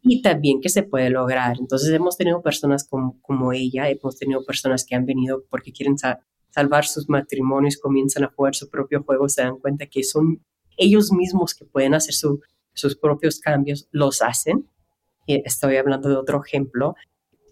[0.00, 1.56] Y también que se puede lograr.
[1.58, 5.96] Entonces hemos tenido personas como, como ella, hemos tenido personas que han venido porque quieren
[6.50, 10.44] salvar sus matrimonios, comienzan a jugar su propio juego, se dan cuenta que son
[10.76, 12.14] ellos mismos que pueden hacer
[12.74, 14.68] sus propios cambios, los hacen.
[15.26, 16.94] Y estoy hablando de otro ejemplo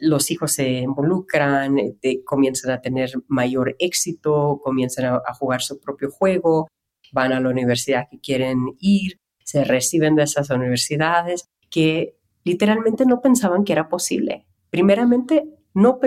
[0.00, 6.10] los hijos se involucran, eh, comienzan a tener mayor éxito, comienzan a, jugar su propio
[6.10, 6.68] juego,
[7.12, 13.20] van a la universidad que quieren ir, se reciben de esas universidades que literalmente no
[13.20, 14.46] pensaban que era posible.
[14.70, 16.00] Primeramente, no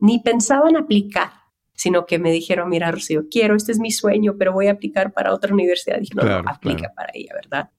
[0.00, 1.30] ni pensaban aplicar,
[1.74, 5.12] sino que me dijeron, mira, Rocío, quiero, este es mi sueño, pero voy a aplicar
[5.12, 5.98] para otra universidad.
[5.98, 7.70] Dije, no, no, aplica para ella, ¿verdad?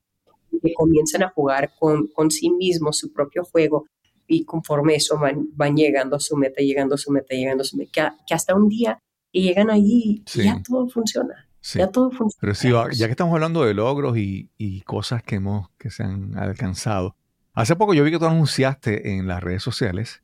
[0.51, 3.85] Y comienzan a jugar con, con sí mismos su propio juego,
[4.29, 7.75] y conforme eso van, llegando a su meta, llegando a su meta, llegando a su
[7.77, 8.99] meta, que, hasta un día
[9.31, 11.47] y llegan allí y ya todo funciona.
[11.73, 12.39] Ya todo funciona.
[12.39, 16.03] Pero sí, ya que estamos hablando de logros y, y, cosas que, hemos, que se
[16.03, 17.15] han alcanzado,
[17.53, 20.21] hace poco yo vi que tú anunciaste en las redes sociales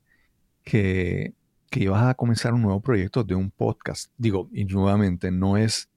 [0.63, 1.33] que,
[1.69, 4.11] que ibas a comenzar un nuevo proyecto de un podcast.
[4.17, 5.89] Digo, y nuevamente, no es...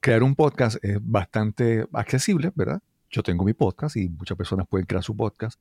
[0.00, 2.80] crear un podcast es bastante accesible, ¿verdad?
[3.14, 5.60] Yo tengo mi podcast y muchas personas pueden crear su podcast.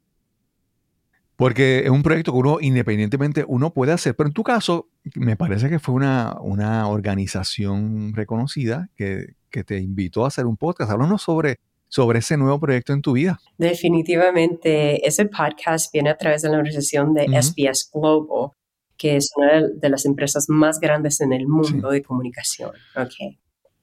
[1.36, 5.36] Porque es un proyecto que uno independientemente uno puede hacer, pero en tu caso me
[5.36, 10.89] parece que fue una, una organización reconocida que, que, te invitó a hacer un podcast.
[10.89, 13.39] Háblanos sobre, sobre ese nuevo proyecto en tu vida.
[13.60, 18.50] Definitivamente, ese podcast viene a través de la organización de SBS Global,
[18.98, 22.72] que es una de las empresas más grandes en el mundo de comunicación.
[22.96, 23.38] Okay.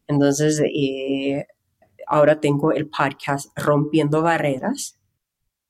[0.08, 1.46] Entonces, eh,
[2.10, 4.98] ahora tengo el podcast Rompiendo Barreras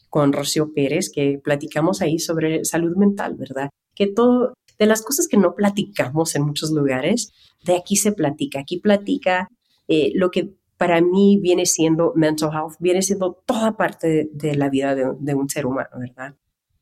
[0.09, 3.69] con Rocío Pérez, que platicamos ahí sobre salud mental, ¿verdad?
[3.95, 7.31] Que todo, de las cosas que no platicamos en muchos lugares,
[7.65, 9.49] de aquí se platica, aquí platica
[9.87, 14.71] eh, lo que para mí viene siendo mental health, viene siendo toda parte de, la
[14.71, 16.35] vida de, de, un ser humano, ¿verdad?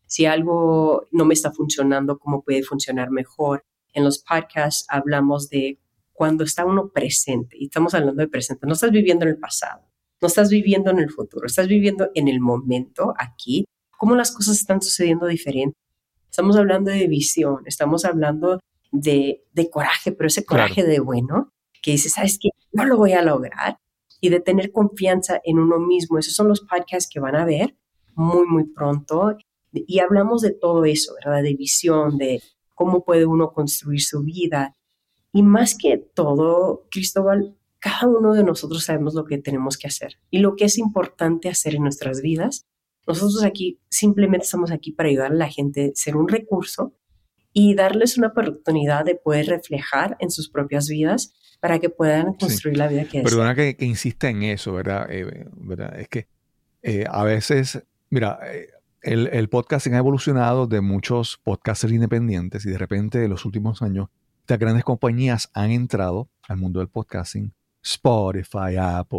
[0.06, 3.64] Si algo no me está funcionando, ¿cómo puede funcionar mejor?
[3.92, 5.80] En los podcasts hablamos de
[6.18, 9.84] cuando está uno presente, y estamos hablando de presente, no estás viviendo en el pasado,
[10.20, 13.64] no estás viviendo en el futuro, estás viviendo en el momento, aquí,
[13.96, 15.78] cómo las cosas están sucediendo diferente.
[16.28, 18.58] Estamos hablando de visión, estamos hablando
[18.90, 22.48] de, coraje, pero ese coraje de bueno, que dice, ¿sabes qué?
[22.72, 23.78] No lo voy a lograr.
[24.20, 26.18] Y de tener confianza en uno mismo.
[26.18, 27.76] Esos son los podcasts que van a ver
[28.16, 29.36] muy, muy pronto.
[29.72, 31.44] Y hablamos de todo eso, ¿verdad?
[31.44, 32.42] De visión, de
[32.74, 34.74] cómo puede uno construir su vida.
[35.32, 40.18] Y más que todo, Cristóbal, cada uno de nosotros sabemos lo que tenemos que hacer
[40.30, 42.66] y lo que es importante hacer en nuestras vidas.
[43.06, 46.94] Nosotros aquí simplemente estamos aquí para ayudar a la gente, ser un recurso
[47.52, 52.76] y darles una oportunidad de poder reflejar en sus propias vidas para que puedan construir
[52.76, 55.06] la vida que Perdona que, que insista en eso, ¿verdad?
[55.10, 55.98] Eh, ¿verdad?
[55.98, 56.28] Es que
[56.82, 58.68] eh, a veces, mira, eh,
[59.02, 63.82] el, el, podcasting ha evolucionado de muchos podcasters independientes y de repente en los últimos
[63.82, 64.08] años
[64.48, 69.18] estas grandes compañías han entrado al mundo del podcasting, Spotify, Apple,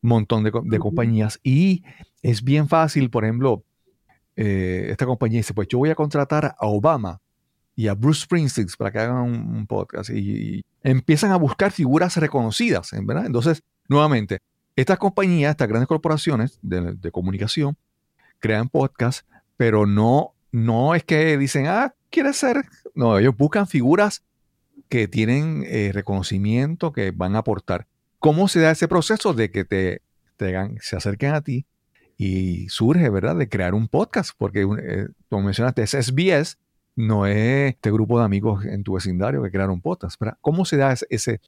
[0.00, 1.82] un montón de, de, compañías y
[2.22, 3.64] es bien fácil, por ejemplo,
[4.36, 7.20] esta compañía dice, pues yo voy a contratar a Obama
[7.74, 12.16] y a Bruce Springsteen para que hagan un, podcast y, y, empiezan a buscar figuras
[12.16, 13.26] reconocidas, ¿verdad?
[13.26, 14.38] Entonces, nuevamente,
[14.76, 17.76] estas compañías, estas grandes corporaciones de, de comunicación,
[18.38, 22.64] crean podcasts, pero no, no es que dicen, ah, ¿quieres ser?
[22.94, 24.24] No, ellos buscan figuras
[24.88, 27.86] que tienen eh, reconocimiento, que van a aportar.
[28.18, 30.02] ¿Cómo se da ese proceso de que te,
[30.36, 31.66] te se acerquen a ti
[32.16, 34.32] y surge, ¿verdad?, de crear un podcast?
[34.36, 36.58] Porque, eh, como mencionaste, es SBS,
[36.96, 40.18] no es este grupo de amigos en tu vecindario que crearon podcast.
[40.18, 40.36] ¿verdad?
[40.40, 41.40] ¿Cómo se da ese,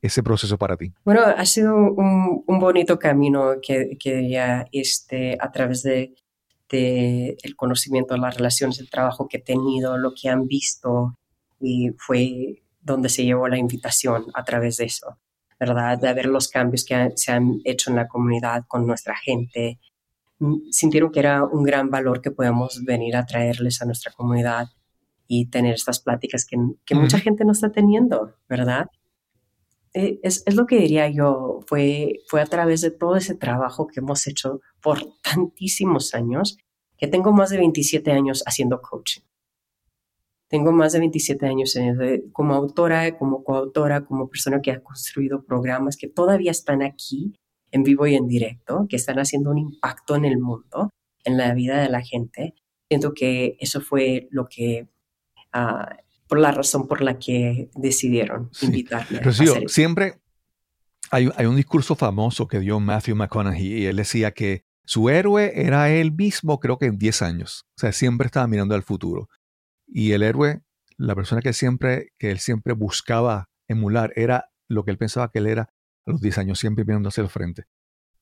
[0.00, 0.92] ese proceso para ti?
[1.04, 6.14] Bueno, ha sido un, un bonito camino que, que ya este, a través de
[6.70, 11.14] de el conocimiento, las relaciones, el trabajo que he tenido, lo que han visto
[11.60, 15.18] y fue donde se llevó la invitación a través de eso,
[15.58, 15.98] ¿verdad?
[15.98, 19.78] De ver los cambios que se han hecho en la comunidad con nuestra gente.
[20.38, 24.68] Mm, sintieron que era un gran valor que podemos venir a traerles a nuestra comunidad
[25.26, 28.90] y tener estas pláticas que, que mucha gente no está teniendo, ¿verdad?
[29.94, 33.86] Eh, es, es, lo que diría yo, fue, fue a través de todo ese trabajo
[33.86, 36.58] que hemos hecho por tantísimos años,
[36.98, 39.22] que tengo más de 27 años haciendo coaching.
[40.48, 41.74] Tengo más de 27 años
[42.32, 47.34] como autora, como coautora, como persona que ha construido programas que todavía están aquí
[47.72, 50.90] en vivo y en directo, que están haciendo un impacto en el mundo,
[51.24, 52.54] en la vida de la gente.
[52.88, 54.86] Siento que eso fue lo que
[55.54, 59.20] uh, por la razón por la que decidieron invitarme.
[59.20, 60.20] Rocío, siempre
[61.10, 65.52] hay, hay, un discurso famoso que dio Matthew McConaughey y él decía que su héroe
[65.54, 67.64] era él mismo, creo que en 10 años.
[67.76, 69.28] O sea, siempre estaba mirando al futuro.
[69.86, 70.62] Y el héroe,
[70.96, 75.38] la persona que siempre, que él siempre buscaba emular, era lo que él pensaba que
[75.38, 75.70] él era
[76.06, 77.64] a los 10 años, siempre mirando hacia el frente.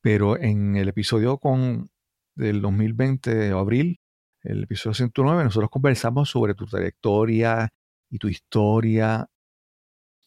[0.00, 1.90] Pero en el episodio con,
[2.36, 4.00] del 2020, abril,
[4.42, 7.72] el episodio 109, nosotros conversamos sobre tu trayectoria,
[8.12, 9.28] y tu historia.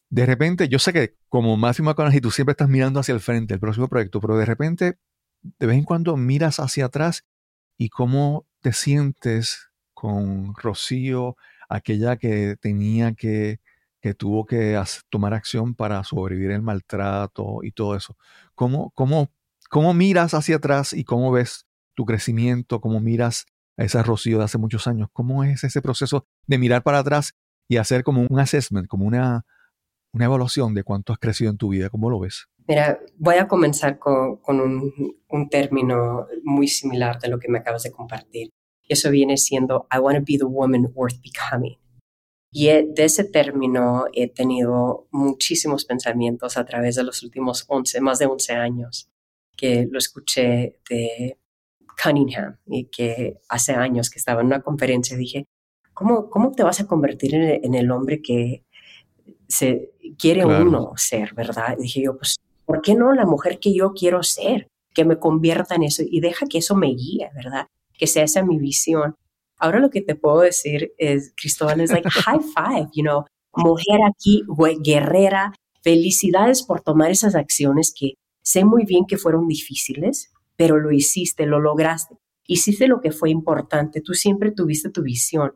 [0.10, 3.54] De repente, yo sé que como Matthew McConaughey tú siempre estás mirando hacia el frente,
[3.54, 4.98] el próximo proyecto, pero de repente,
[5.42, 7.26] de vez en cuando miras hacia atrás
[7.78, 11.38] y cómo te sientes con Rocío,
[11.70, 13.60] aquella que tenía que,
[14.02, 18.18] que tuvo que tomar acción para sobrevivir el maltrato y todo eso.
[18.56, 19.32] ¿Cómo, cómo,
[19.70, 23.46] cómo miras hacia atrás y cómo ves tu crecimiento, cómo miras
[23.78, 25.10] a esa Rocío de hace muchos años?
[25.14, 27.36] ¿Cómo es ese proceso de mirar para atrás
[27.68, 29.46] y hacer como un assessment, como una,
[30.18, 31.90] evaluación de cuánto has crecido en tu vida.
[31.90, 32.48] ¿Cómo lo ves?
[32.68, 37.92] Mira, voy a comenzar con, un, término muy similar de lo que me acabas de
[37.92, 38.50] compartir.
[38.88, 41.78] Eso viene siendo I want to be the woman worth becoming.
[42.52, 48.20] Y de ese término he tenido muchísimos pensamientos a través de los últimos 11, más
[48.20, 49.10] de 11 años,
[49.58, 51.38] que lo escuché de
[52.02, 55.46] Cunningham y que hace años que estaba en una conferencia dije,
[55.96, 58.64] ¿cómo, cómo te vas a convertir en, el hombre que
[59.48, 61.78] se quiere uno ser, verdad?
[61.80, 64.68] dije yo, pues, ¿por qué no la mujer que yo quiero ser?
[64.94, 67.68] Que me convierta en eso y deja que eso me guíe, ¿verdad?
[67.98, 69.16] Que sea esa mi visión.
[69.58, 74.00] Ahora lo que te puedo decir es, Cristóbal, es like high five, you know, mujer
[74.08, 74.44] aquí,
[74.84, 80.92] guerrera, felicidades por tomar esas acciones que sé muy bien que fueron difíciles, pero lo
[80.92, 82.16] hiciste, lo lograste.
[82.48, 85.54] Hiciste lo que fue importante, tú siempre tuviste tu visión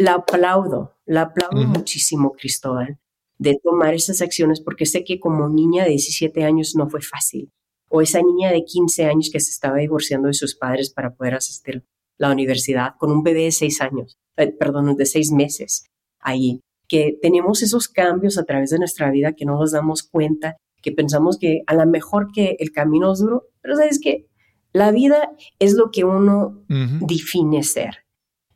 [0.00, 2.98] la aplaudo, la aplaudo muchísimo, Cristóbal,
[3.38, 7.50] de tomar esas acciones porque sé que como niña de 17 años no fue fácil.
[7.90, 11.34] O esa niña de 15 años que se estaba divorciando de sus padres para poder
[11.34, 11.82] asistir a
[12.16, 15.84] la universidad con un bebé de 6 años, eh, perdón, de 6 meses
[16.18, 16.60] ahí.
[16.88, 20.92] Que tenemos esos cambios a través de nuestra vida que no nos damos cuenta, que
[20.92, 24.28] pensamos que a lo mejor que el camino es duro, pero sabes que
[24.72, 27.98] la vida es lo que uno define ser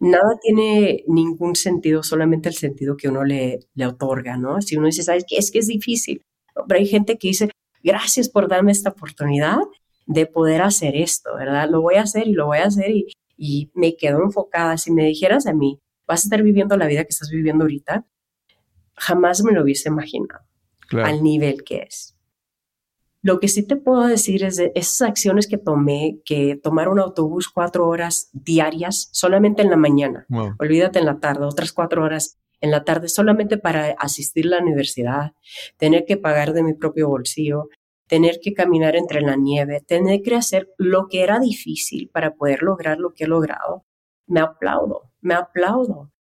[0.04, 4.60] nada tiene ningún sentido, solamente el sentido que uno le, le otorga, ¿no?
[4.60, 5.36] Si uno dice, ¿sabes qué?
[5.36, 6.22] Es que es difícil.
[6.68, 7.50] Pero hay gente que dice,
[7.82, 9.58] gracias por darme esta oportunidad
[10.06, 11.68] de poder hacer esto, ¿verdad?
[11.70, 14.76] Lo voy a hacer y lo voy a hacer y, y me quedo enfocada.
[14.76, 18.06] Si me dijeras a mí, vas a estar viviendo la vida que estás viviendo ahorita,
[18.96, 20.44] jamás me lo hubiese imaginado
[20.92, 22.13] al nivel que es.
[23.24, 27.00] Lo que sí te puedo decir es de esas acciones que tomé, que tomar un
[27.00, 30.26] autobús cuatro horas diarias solamente en la mañana,
[30.58, 34.58] olvídate en la tarde, otras cuatro horas en la tarde solamente para asistir a la
[34.58, 35.32] universidad,
[35.78, 37.70] tener que pagar de mi propio bolsillo,
[38.08, 42.62] tener que caminar entre la nieve, tener que hacer lo que era difícil para poder
[42.62, 43.86] lograr lo que he logrado,
[44.26, 46.12] me aplaudo, me aplaudo,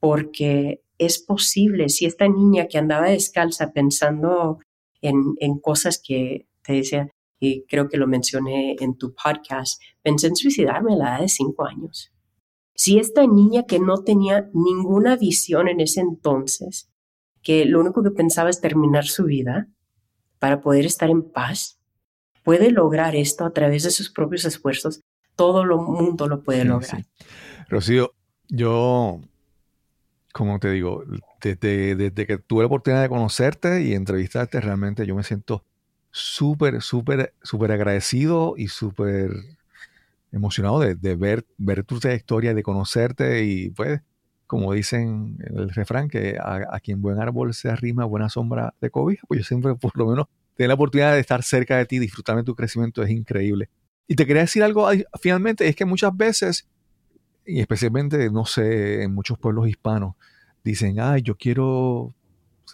[0.00, 1.90] porque es posible.
[1.90, 4.58] Si esta niña que andaba descalza pensando
[5.02, 7.08] en, en cosas que te decía,
[7.38, 11.28] y creo que lo mencioné en tu podcast, pensé en suicidarme a la edad de
[11.28, 12.12] cinco años.
[12.74, 16.90] Si esta niña que no tenía ninguna visión en ese entonces,
[17.42, 19.68] que lo único que pensaba es terminar su vida
[20.38, 21.78] para poder estar en paz,
[22.42, 25.00] puede lograr esto a través de sus propios esfuerzos,
[25.36, 27.04] todo el mundo lo puede lograr.
[27.68, 28.12] Rocío,
[28.48, 29.20] yo
[30.36, 31.02] como te digo,
[31.40, 35.64] desde, que tuve la oportunidad de conocerte y entrevistarte, realmente yo me siento
[36.16, 39.30] súper, súper, súper agradecido y súper
[40.32, 44.00] emocionado de, ver, ver tu trayectoria, de conocerte y pues,
[44.46, 48.88] como dicen en el refrán, que a, quien buen árbol se arrima, buena sombra de
[48.88, 51.98] cobija, pues yo siempre por lo menos tengo la oportunidad de estar cerca de ti,
[51.98, 53.68] disfrutar de tu crecimiento, es increíble.
[54.08, 54.88] Y te quería decir algo
[55.20, 56.66] finalmente, es que muchas veces
[57.44, 60.14] y especialmente, no sé, en muchos pueblos hispanos,
[60.64, 62.14] dicen, ay, yo quiero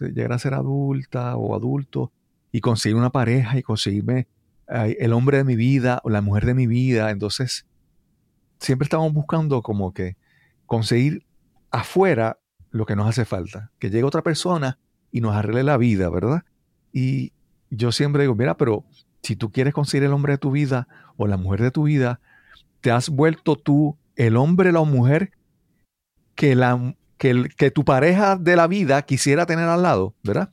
[0.00, 2.12] llegar a ser adulta o adulto
[2.52, 4.28] y conseguir una pareja y conseguirme
[4.68, 7.10] el hombre de mi vida o la mujer de mi vida.
[7.10, 7.66] Entonces,
[8.58, 10.16] siempre estamos buscando como que
[10.66, 11.26] conseguir
[11.70, 12.38] afuera
[12.70, 14.78] lo que nos hace falta, que llegue otra persona
[15.10, 16.44] y nos arregle la vida, ¿verdad?
[16.92, 17.32] Y
[17.70, 18.84] yo siempre digo, mira, pero
[19.22, 22.20] si tú quieres conseguir el hombre de tu vida o la mujer de tu vida,
[22.80, 25.32] te has vuelto tú el hombre o la mujer
[26.34, 30.50] que, la, que, que tu pareja de la vida quisiera tener al lado, ¿verdad?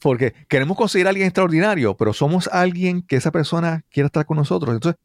[0.00, 4.38] Porque queremos conseguir a alguien extraordinario, pero somos alguien que esa persona quiera estar con
[4.38, 4.74] nosotros.
[4.74, 5.00] Entonces,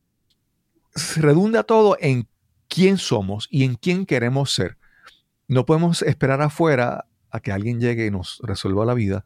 [1.17, 2.27] redunda todo en
[2.67, 4.77] quién somos y en quién queremos ser.
[5.47, 9.25] No podemos esperar afuera a que alguien llegue y nos resuelva la vida.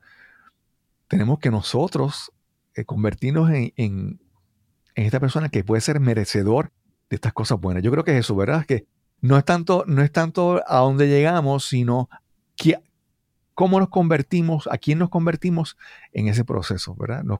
[1.08, 2.32] Tenemos que nosotros
[2.76, 4.20] eh, convertirnos en, en,
[4.96, 6.72] esta persona que puede ser merecedor
[7.10, 7.84] de estas cosas buenas.
[7.84, 8.66] Yo creo que es eso, ¿verdad?
[8.66, 8.86] Que
[9.22, 12.10] no es tanto, no es tanto a dónde llegamos, sino
[12.56, 12.80] que,
[13.60, 15.76] cómo nos convertimos, a quién nos convertimos
[16.14, 17.24] en ese proceso, ¿verdad?
[17.24, 17.40] Nos,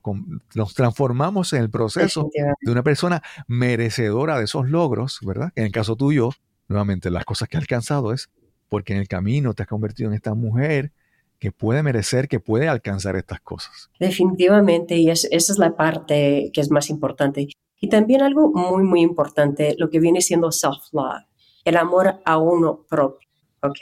[0.54, 2.28] nos transformamos en el proceso
[2.60, 5.50] de una persona merecedora de esos logros, ¿verdad?
[5.56, 6.28] En el caso tuyo,
[6.68, 8.28] nuevamente, las cosas que has alcanzado es
[8.68, 10.92] porque en el camino te has convertido en esta mujer
[11.38, 13.88] que puede merecer, que puede alcanzar estas cosas.
[13.98, 17.48] Definitivamente, y esa es la parte que es más importante.
[17.80, 21.24] Y también algo muy, muy importante, lo que viene siendo self-love,
[21.64, 23.26] el amor a uno propio,
[23.62, 23.78] ¿ok?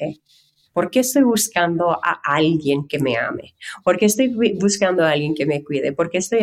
[0.79, 3.53] ¿Por qué estoy buscando a alguien que me ame?
[3.83, 4.29] ¿Por qué estoy
[4.61, 5.93] buscando a alguien que me cuide?
[5.93, 6.39] ¿Por qué estoy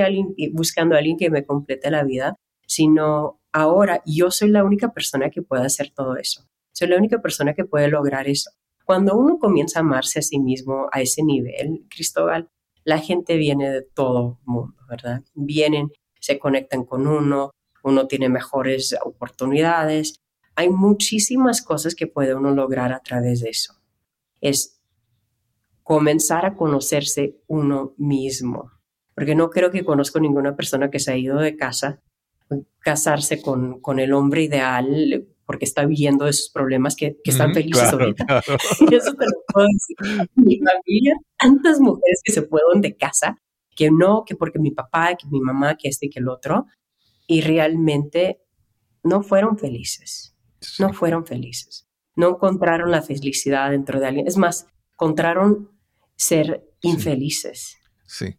[0.52, 2.36] buscando a alguien que me complete la vida?
[2.68, 6.46] Sino ahora yo soy la única persona que puede hacer todo eso.
[6.74, 8.52] Soy la única persona que puede lograr eso.
[8.84, 12.50] Cuando uno comienza a amarse a sí mismo a ese nivel, Cristóbal,
[12.84, 15.24] la gente viene de todo mundo, ¿verdad?
[15.34, 17.52] Vienen se conectan con uno,
[17.84, 20.20] uno tiene mejores oportunidades.
[20.56, 23.76] Hay muchísimas cosas que puede uno lograr a través de eso.
[24.42, 24.82] Es
[25.84, 28.72] comenzar a conocerse uno mismo.
[29.14, 32.02] Porque no creo que conozco ninguna persona que se ha ido de casa,
[32.80, 38.26] casarse con, con el hombre ideal porque está viviendo esos problemas que, están felices ahorita.
[38.90, 40.30] Y eso te lo puedo decir.
[40.36, 43.40] Mi familia, tantas mujeres que se fueron de casa
[43.76, 46.66] que no, que porque mi papá, que mi mamá, que este y que el otro,
[47.28, 48.42] y realmente
[49.04, 50.36] no fueron felices,
[50.80, 51.85] no fueron felices,
[52.16, 55.70] no encontraron la felicidad dentro de alguien, es más, encontraron
[56.16, 57.78] ser infelices.
[58.06, 58.38] Sí.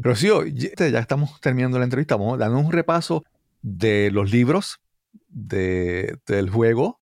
[0.00, 3.24] Rocío, ya estamos terminando la entrevista, vamos dando un repaso
[3.60, 4.80] de los libros
[5.28, 7.00] de, del juego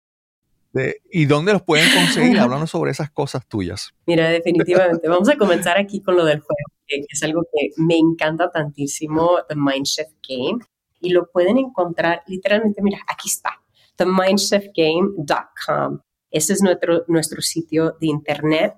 [1.11, 2.39] ¿Y dónde los pueden conseguir?
[2.39, 3.93] Hablando sobre esas cosas tuyas.
[4.05, 5.07] Mira, definitivamente.
[5.07, 9.37] Vamos a comenzar aquí con lo del juego, que es algo que me encanta tantísimo,
[9.47, 10.59] The Mindshift Game.
[10.99, 13.59] Y lo pueden encontrar literalmente, mira, aquí está,
[13.95, 15.99] themindshiftgame.com.
[16.31, 18.75] Ese es nuestro, nuestro sitio de internet.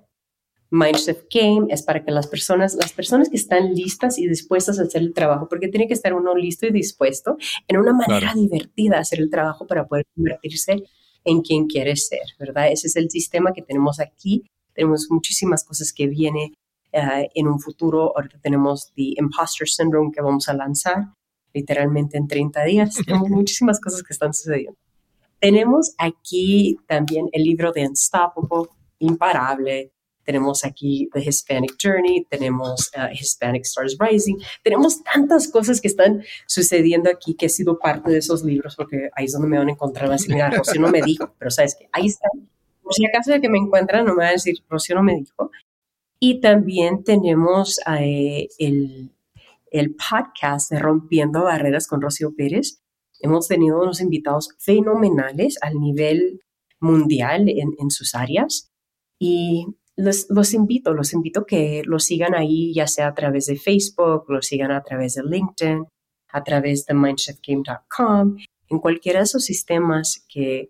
[0.70, 4.82] Mindshift Game es para que las personas, las personas que están listas y dispuestas a
[4.82, 7.36] hacer el trabajo, porque tiene que estar uno listo y dispuesto
[7.68, 10.82] en una manera divertida a hacer el trabajo para poder convertirse
[11.24, 12.72] en quien quieres ser, ¿verdad?
[12.72, 14.44] Ese es el sistema que tenemos aquí.
[14.74, 16.54] Tenemos muchísimas cosas que vienen
[16.92, 18.12] eh, en un futuro.
[18.16, 21.04] Ahorita tenemos The Imposter Syndrome que vamos a lanzar
[21.52, 22.94] literalmente en 30 días.
[23.06, 24.78] Tenemos muchísimas cosas que están sucediendo.
[25.44, 29.92] Tenemos aquí también el libro de Unstoppable, imparable,
[30.24, 36.24] tenemos aquí The Hispanic Journey, tenemos uh, Hispanic Stars Rising, tenemos tantas cosas que están
[36.46, 39.68] sucediendo aquí que he sido parte de esos libros, porque ahí es donde me van
[39.68, 40.10] a encontrar.
[40.10, 42.26] Así, mira, Rocío no me dijo, pero sabes que ahí está.
[42.82, 45.14] Por si acaso de que me encuentran, no me van a decir, Rocío no me
[45.14, 45.50] dijo.
[46.20, 49.10] Y también tenemos eh, el,
[49.70, 52.80] el podcast de Rompiendo Barreras con Rocío Pérez.
[53.24, 56.42] Hemos tenido unos invitados fenomenales al nivel
[56.78, 58.70] mundial en, en sus áreas.
[59.18, 59.64] Y
[59.96, 64.46] los, invito, los invito que los sigan ahí, ya sea a través de Facebook, los
[64.46, 65.86] sigan a través de LinkedIn,
[66.32, 68.36] a través de mindshiftgame.com,
[68.68, 70.68] en cualquiera de esos sistemas que,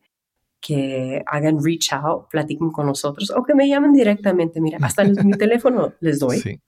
[0.60, 4.60] que hagan reach out, platiquen con nosotros o que me llamen directamente.
[4.60, 6.60] Mira, hasta mi teléfono les doy.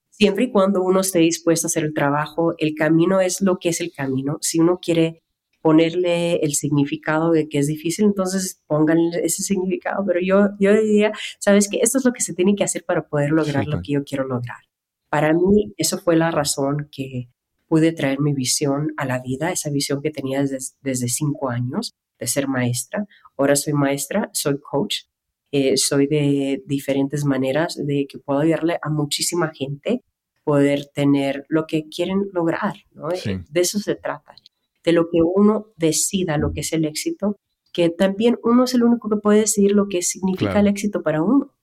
[0.10, 3.70] Siempre y cuando uno esté dispuesto a hacer el trabajo, el camino es lo que
[3.70, 4.40] es el camino.
[4.42, 5.22] Si uno quiere
[5.62, 10.04] ponerle el significado de que es difícil, entonces pónganle ese significado.
[10.08, 13.08] Pero yo, yo diría, sabes que esto es lo que se tiene que hacer para
[13.08, 14.67] poder lograr lo que yo quiero lograr.
[15.10, 17.30] Para mí, eso fue la razón que
[17.68, 21.96] pude traer mi visión a la vida, esa visión que tenía desde, desde cinco años
[22.20, 23.06] de ser maestra.
[23.38, 25.04] Ahora soy maestra, soy coach,
[25.52, 30.04] eh, soy de diferentes maneras de que puedo ayudarle a muchísima gente
[30.44, 32.76] poder tener lo que quieren lograr.
[32.92, 33.12] ¿no?
[33.12, 34.36] Eh, de eso se trata,
[34.84, 37.38] de lo que uno decida, lo que es el éxito,
[37.74, 41.22] que también uno es el único que puede decidir lo que significa el éxito para
[41.22, 41.57] uno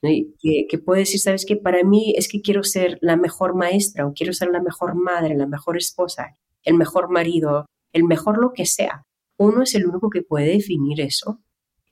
[0.00, 4.12] que, puede decir, sabes que para mí es que quiero ser la mejor maestra o
[4.12, 8.66] quiero ser la mejor madre, la mejor esposa, el mejor marido, el mejor lo que
[8.66, 9.06] sea.
[9.38, 11.40] Uno es el único que puede definir eso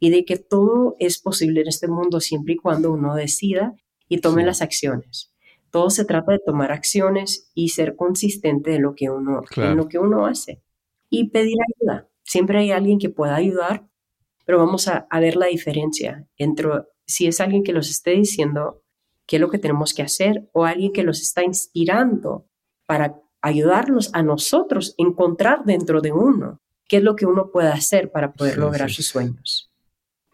[0.00, 3.74] y de que todo es posible en este mundo siempre y cuando uno decida
[4.08, 5.32] y tome las acciones.
[5.70, 9.88] Todo se trata de tomar acciones y ser consistente en lo que uno, en lo
[9.88, 10.62] que uno hace
[11.10, 12.08] y pedir ayuda.
[12.22, 13.86] Siempre hay alguien que pueda ayudar,
[14.44, 16.68] pero vamos a, a ver la diferencia entre
[17.06, 18.82] si es alguien que los esté diciendo
[19.26, 22.46] qué es lo que tenemos que hacer o alguien que los está inspirando
[22.86, 28.10] para ayudarnos a nosotros encontrar dentro de uno qué es lo que uno puede hacer
[28.10, 29.70] para poder lograr sus sueños.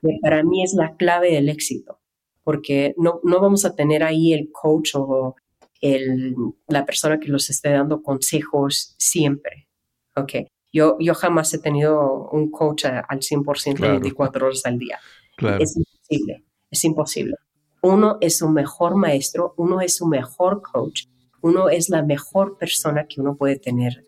[0.02, 2.00] Que para mí es la clave del éxito,
[2.42, 5.36] porque no, no vamos a tener ahí el coach o
[5.80, 6.34] el,
[6.66, 9.68] la persona que los esté dando consejos siempre.
[10.16, 10.48] Okay.
[10.72, 14.98] Yo, yo jamás he tenido un coach al 100% 24 horas al día.
[15.58, 17.36] Es imposible es imposible.
[17.82, 21.06] Uno es su mejor maestro, uno es su mejor coach,
[21.42, 24.04] uno es la mejor persona que uno puede tener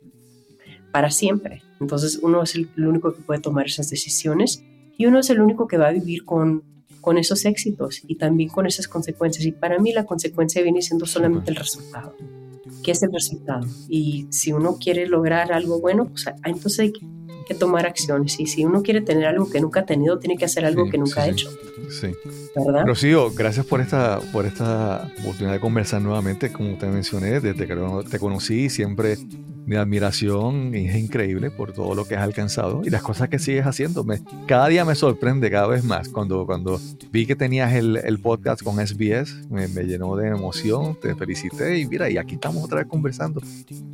[0.93, 1.63] para siempre.
[1.81, 4.63] Entonces uno es el, único que puede tomar esas decisiones
[4.97, 6.63] y uno es el único que va a vivir con,
[7.01, 9.45] con esos éxitos y también con esas consecuencias.
[9.47, 12.15] Y para mí la consecuencia viene siendo solamente el resultado.
[12.85, 13.67] ¿Qué es el resultado?
[13.89, 17.07] Y si uno quiere lograr algo bueno, pues entonces hay que
[17.45, 18.39] que tomar acciones.
[18.39, 20.99] Y si uno quiere tener algo que nunca ha tenido, tiene que hacer algo que
[20.99, 21.51] nunca ha hecho.
[21.91, 22.09] Sí.
[22.55, 22.85] ¿Verdad?
[22.87, 26.53] Rocío, gracias por esta, por esta oportunidad de conversar nuevamente.
[26.53, 27.77] Como te mencioné, desde que
[28.11, 29.17] te conocí, siempre
[29.67, 33.67] mi admiración es increíble por todo lo que has alcanzado y las cosas que sigues
[33.67, 34.05] haciendo.
[34.47, 36.09] cada día me sorprende cada vez más.
[36.09, 41.15] Cuando, cuando vi que tenías el, el podcast con SBS, me, llenó de emoción, te
[41.15, 43.41] felicité y mira, y aquí estamos otra vez conversando.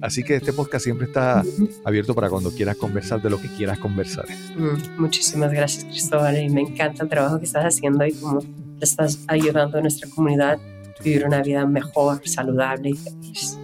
[0.00, 1.42] Así que este podcast siempre está
[1.84, 4.26] abierto para cuando quieras conversar de lo que quieras conversar.
[4.56, 8.40] Mm, muchísimas gracias, Cristóbal, y me encanta el trabajo que estás haciendo y cómo
[8.80, 10.58] estás ayudando a nuestra comunidad
[10.98, 13.58] a vivir una vida mejor, saludable y feliz.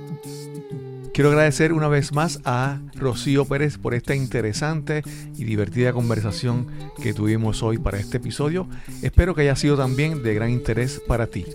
[1.14, 5.04] Quiero agradecer una vez más a Rocío Pérez por esta interesante
[5.36, 6.66] y divertida conversación
[7.00, 8.66] que tuvimos hoy para este episodio.
[9.00, 11.46] Espero que haya sido también de gran interés para ti.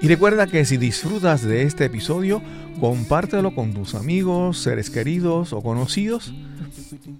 [0.00, 2.40] Y recuerda que si disfrutas de este episodio,
[2.80, 6.32] compártelo con tus amigos, seres queridos o conocidos.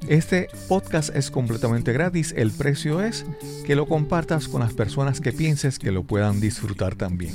[0.08, 3.26] Este podcast es completamente gratis, el precio es
[3.66, 7.34] que lo compartas con las personas que pienses que lo puedan disfrutar también.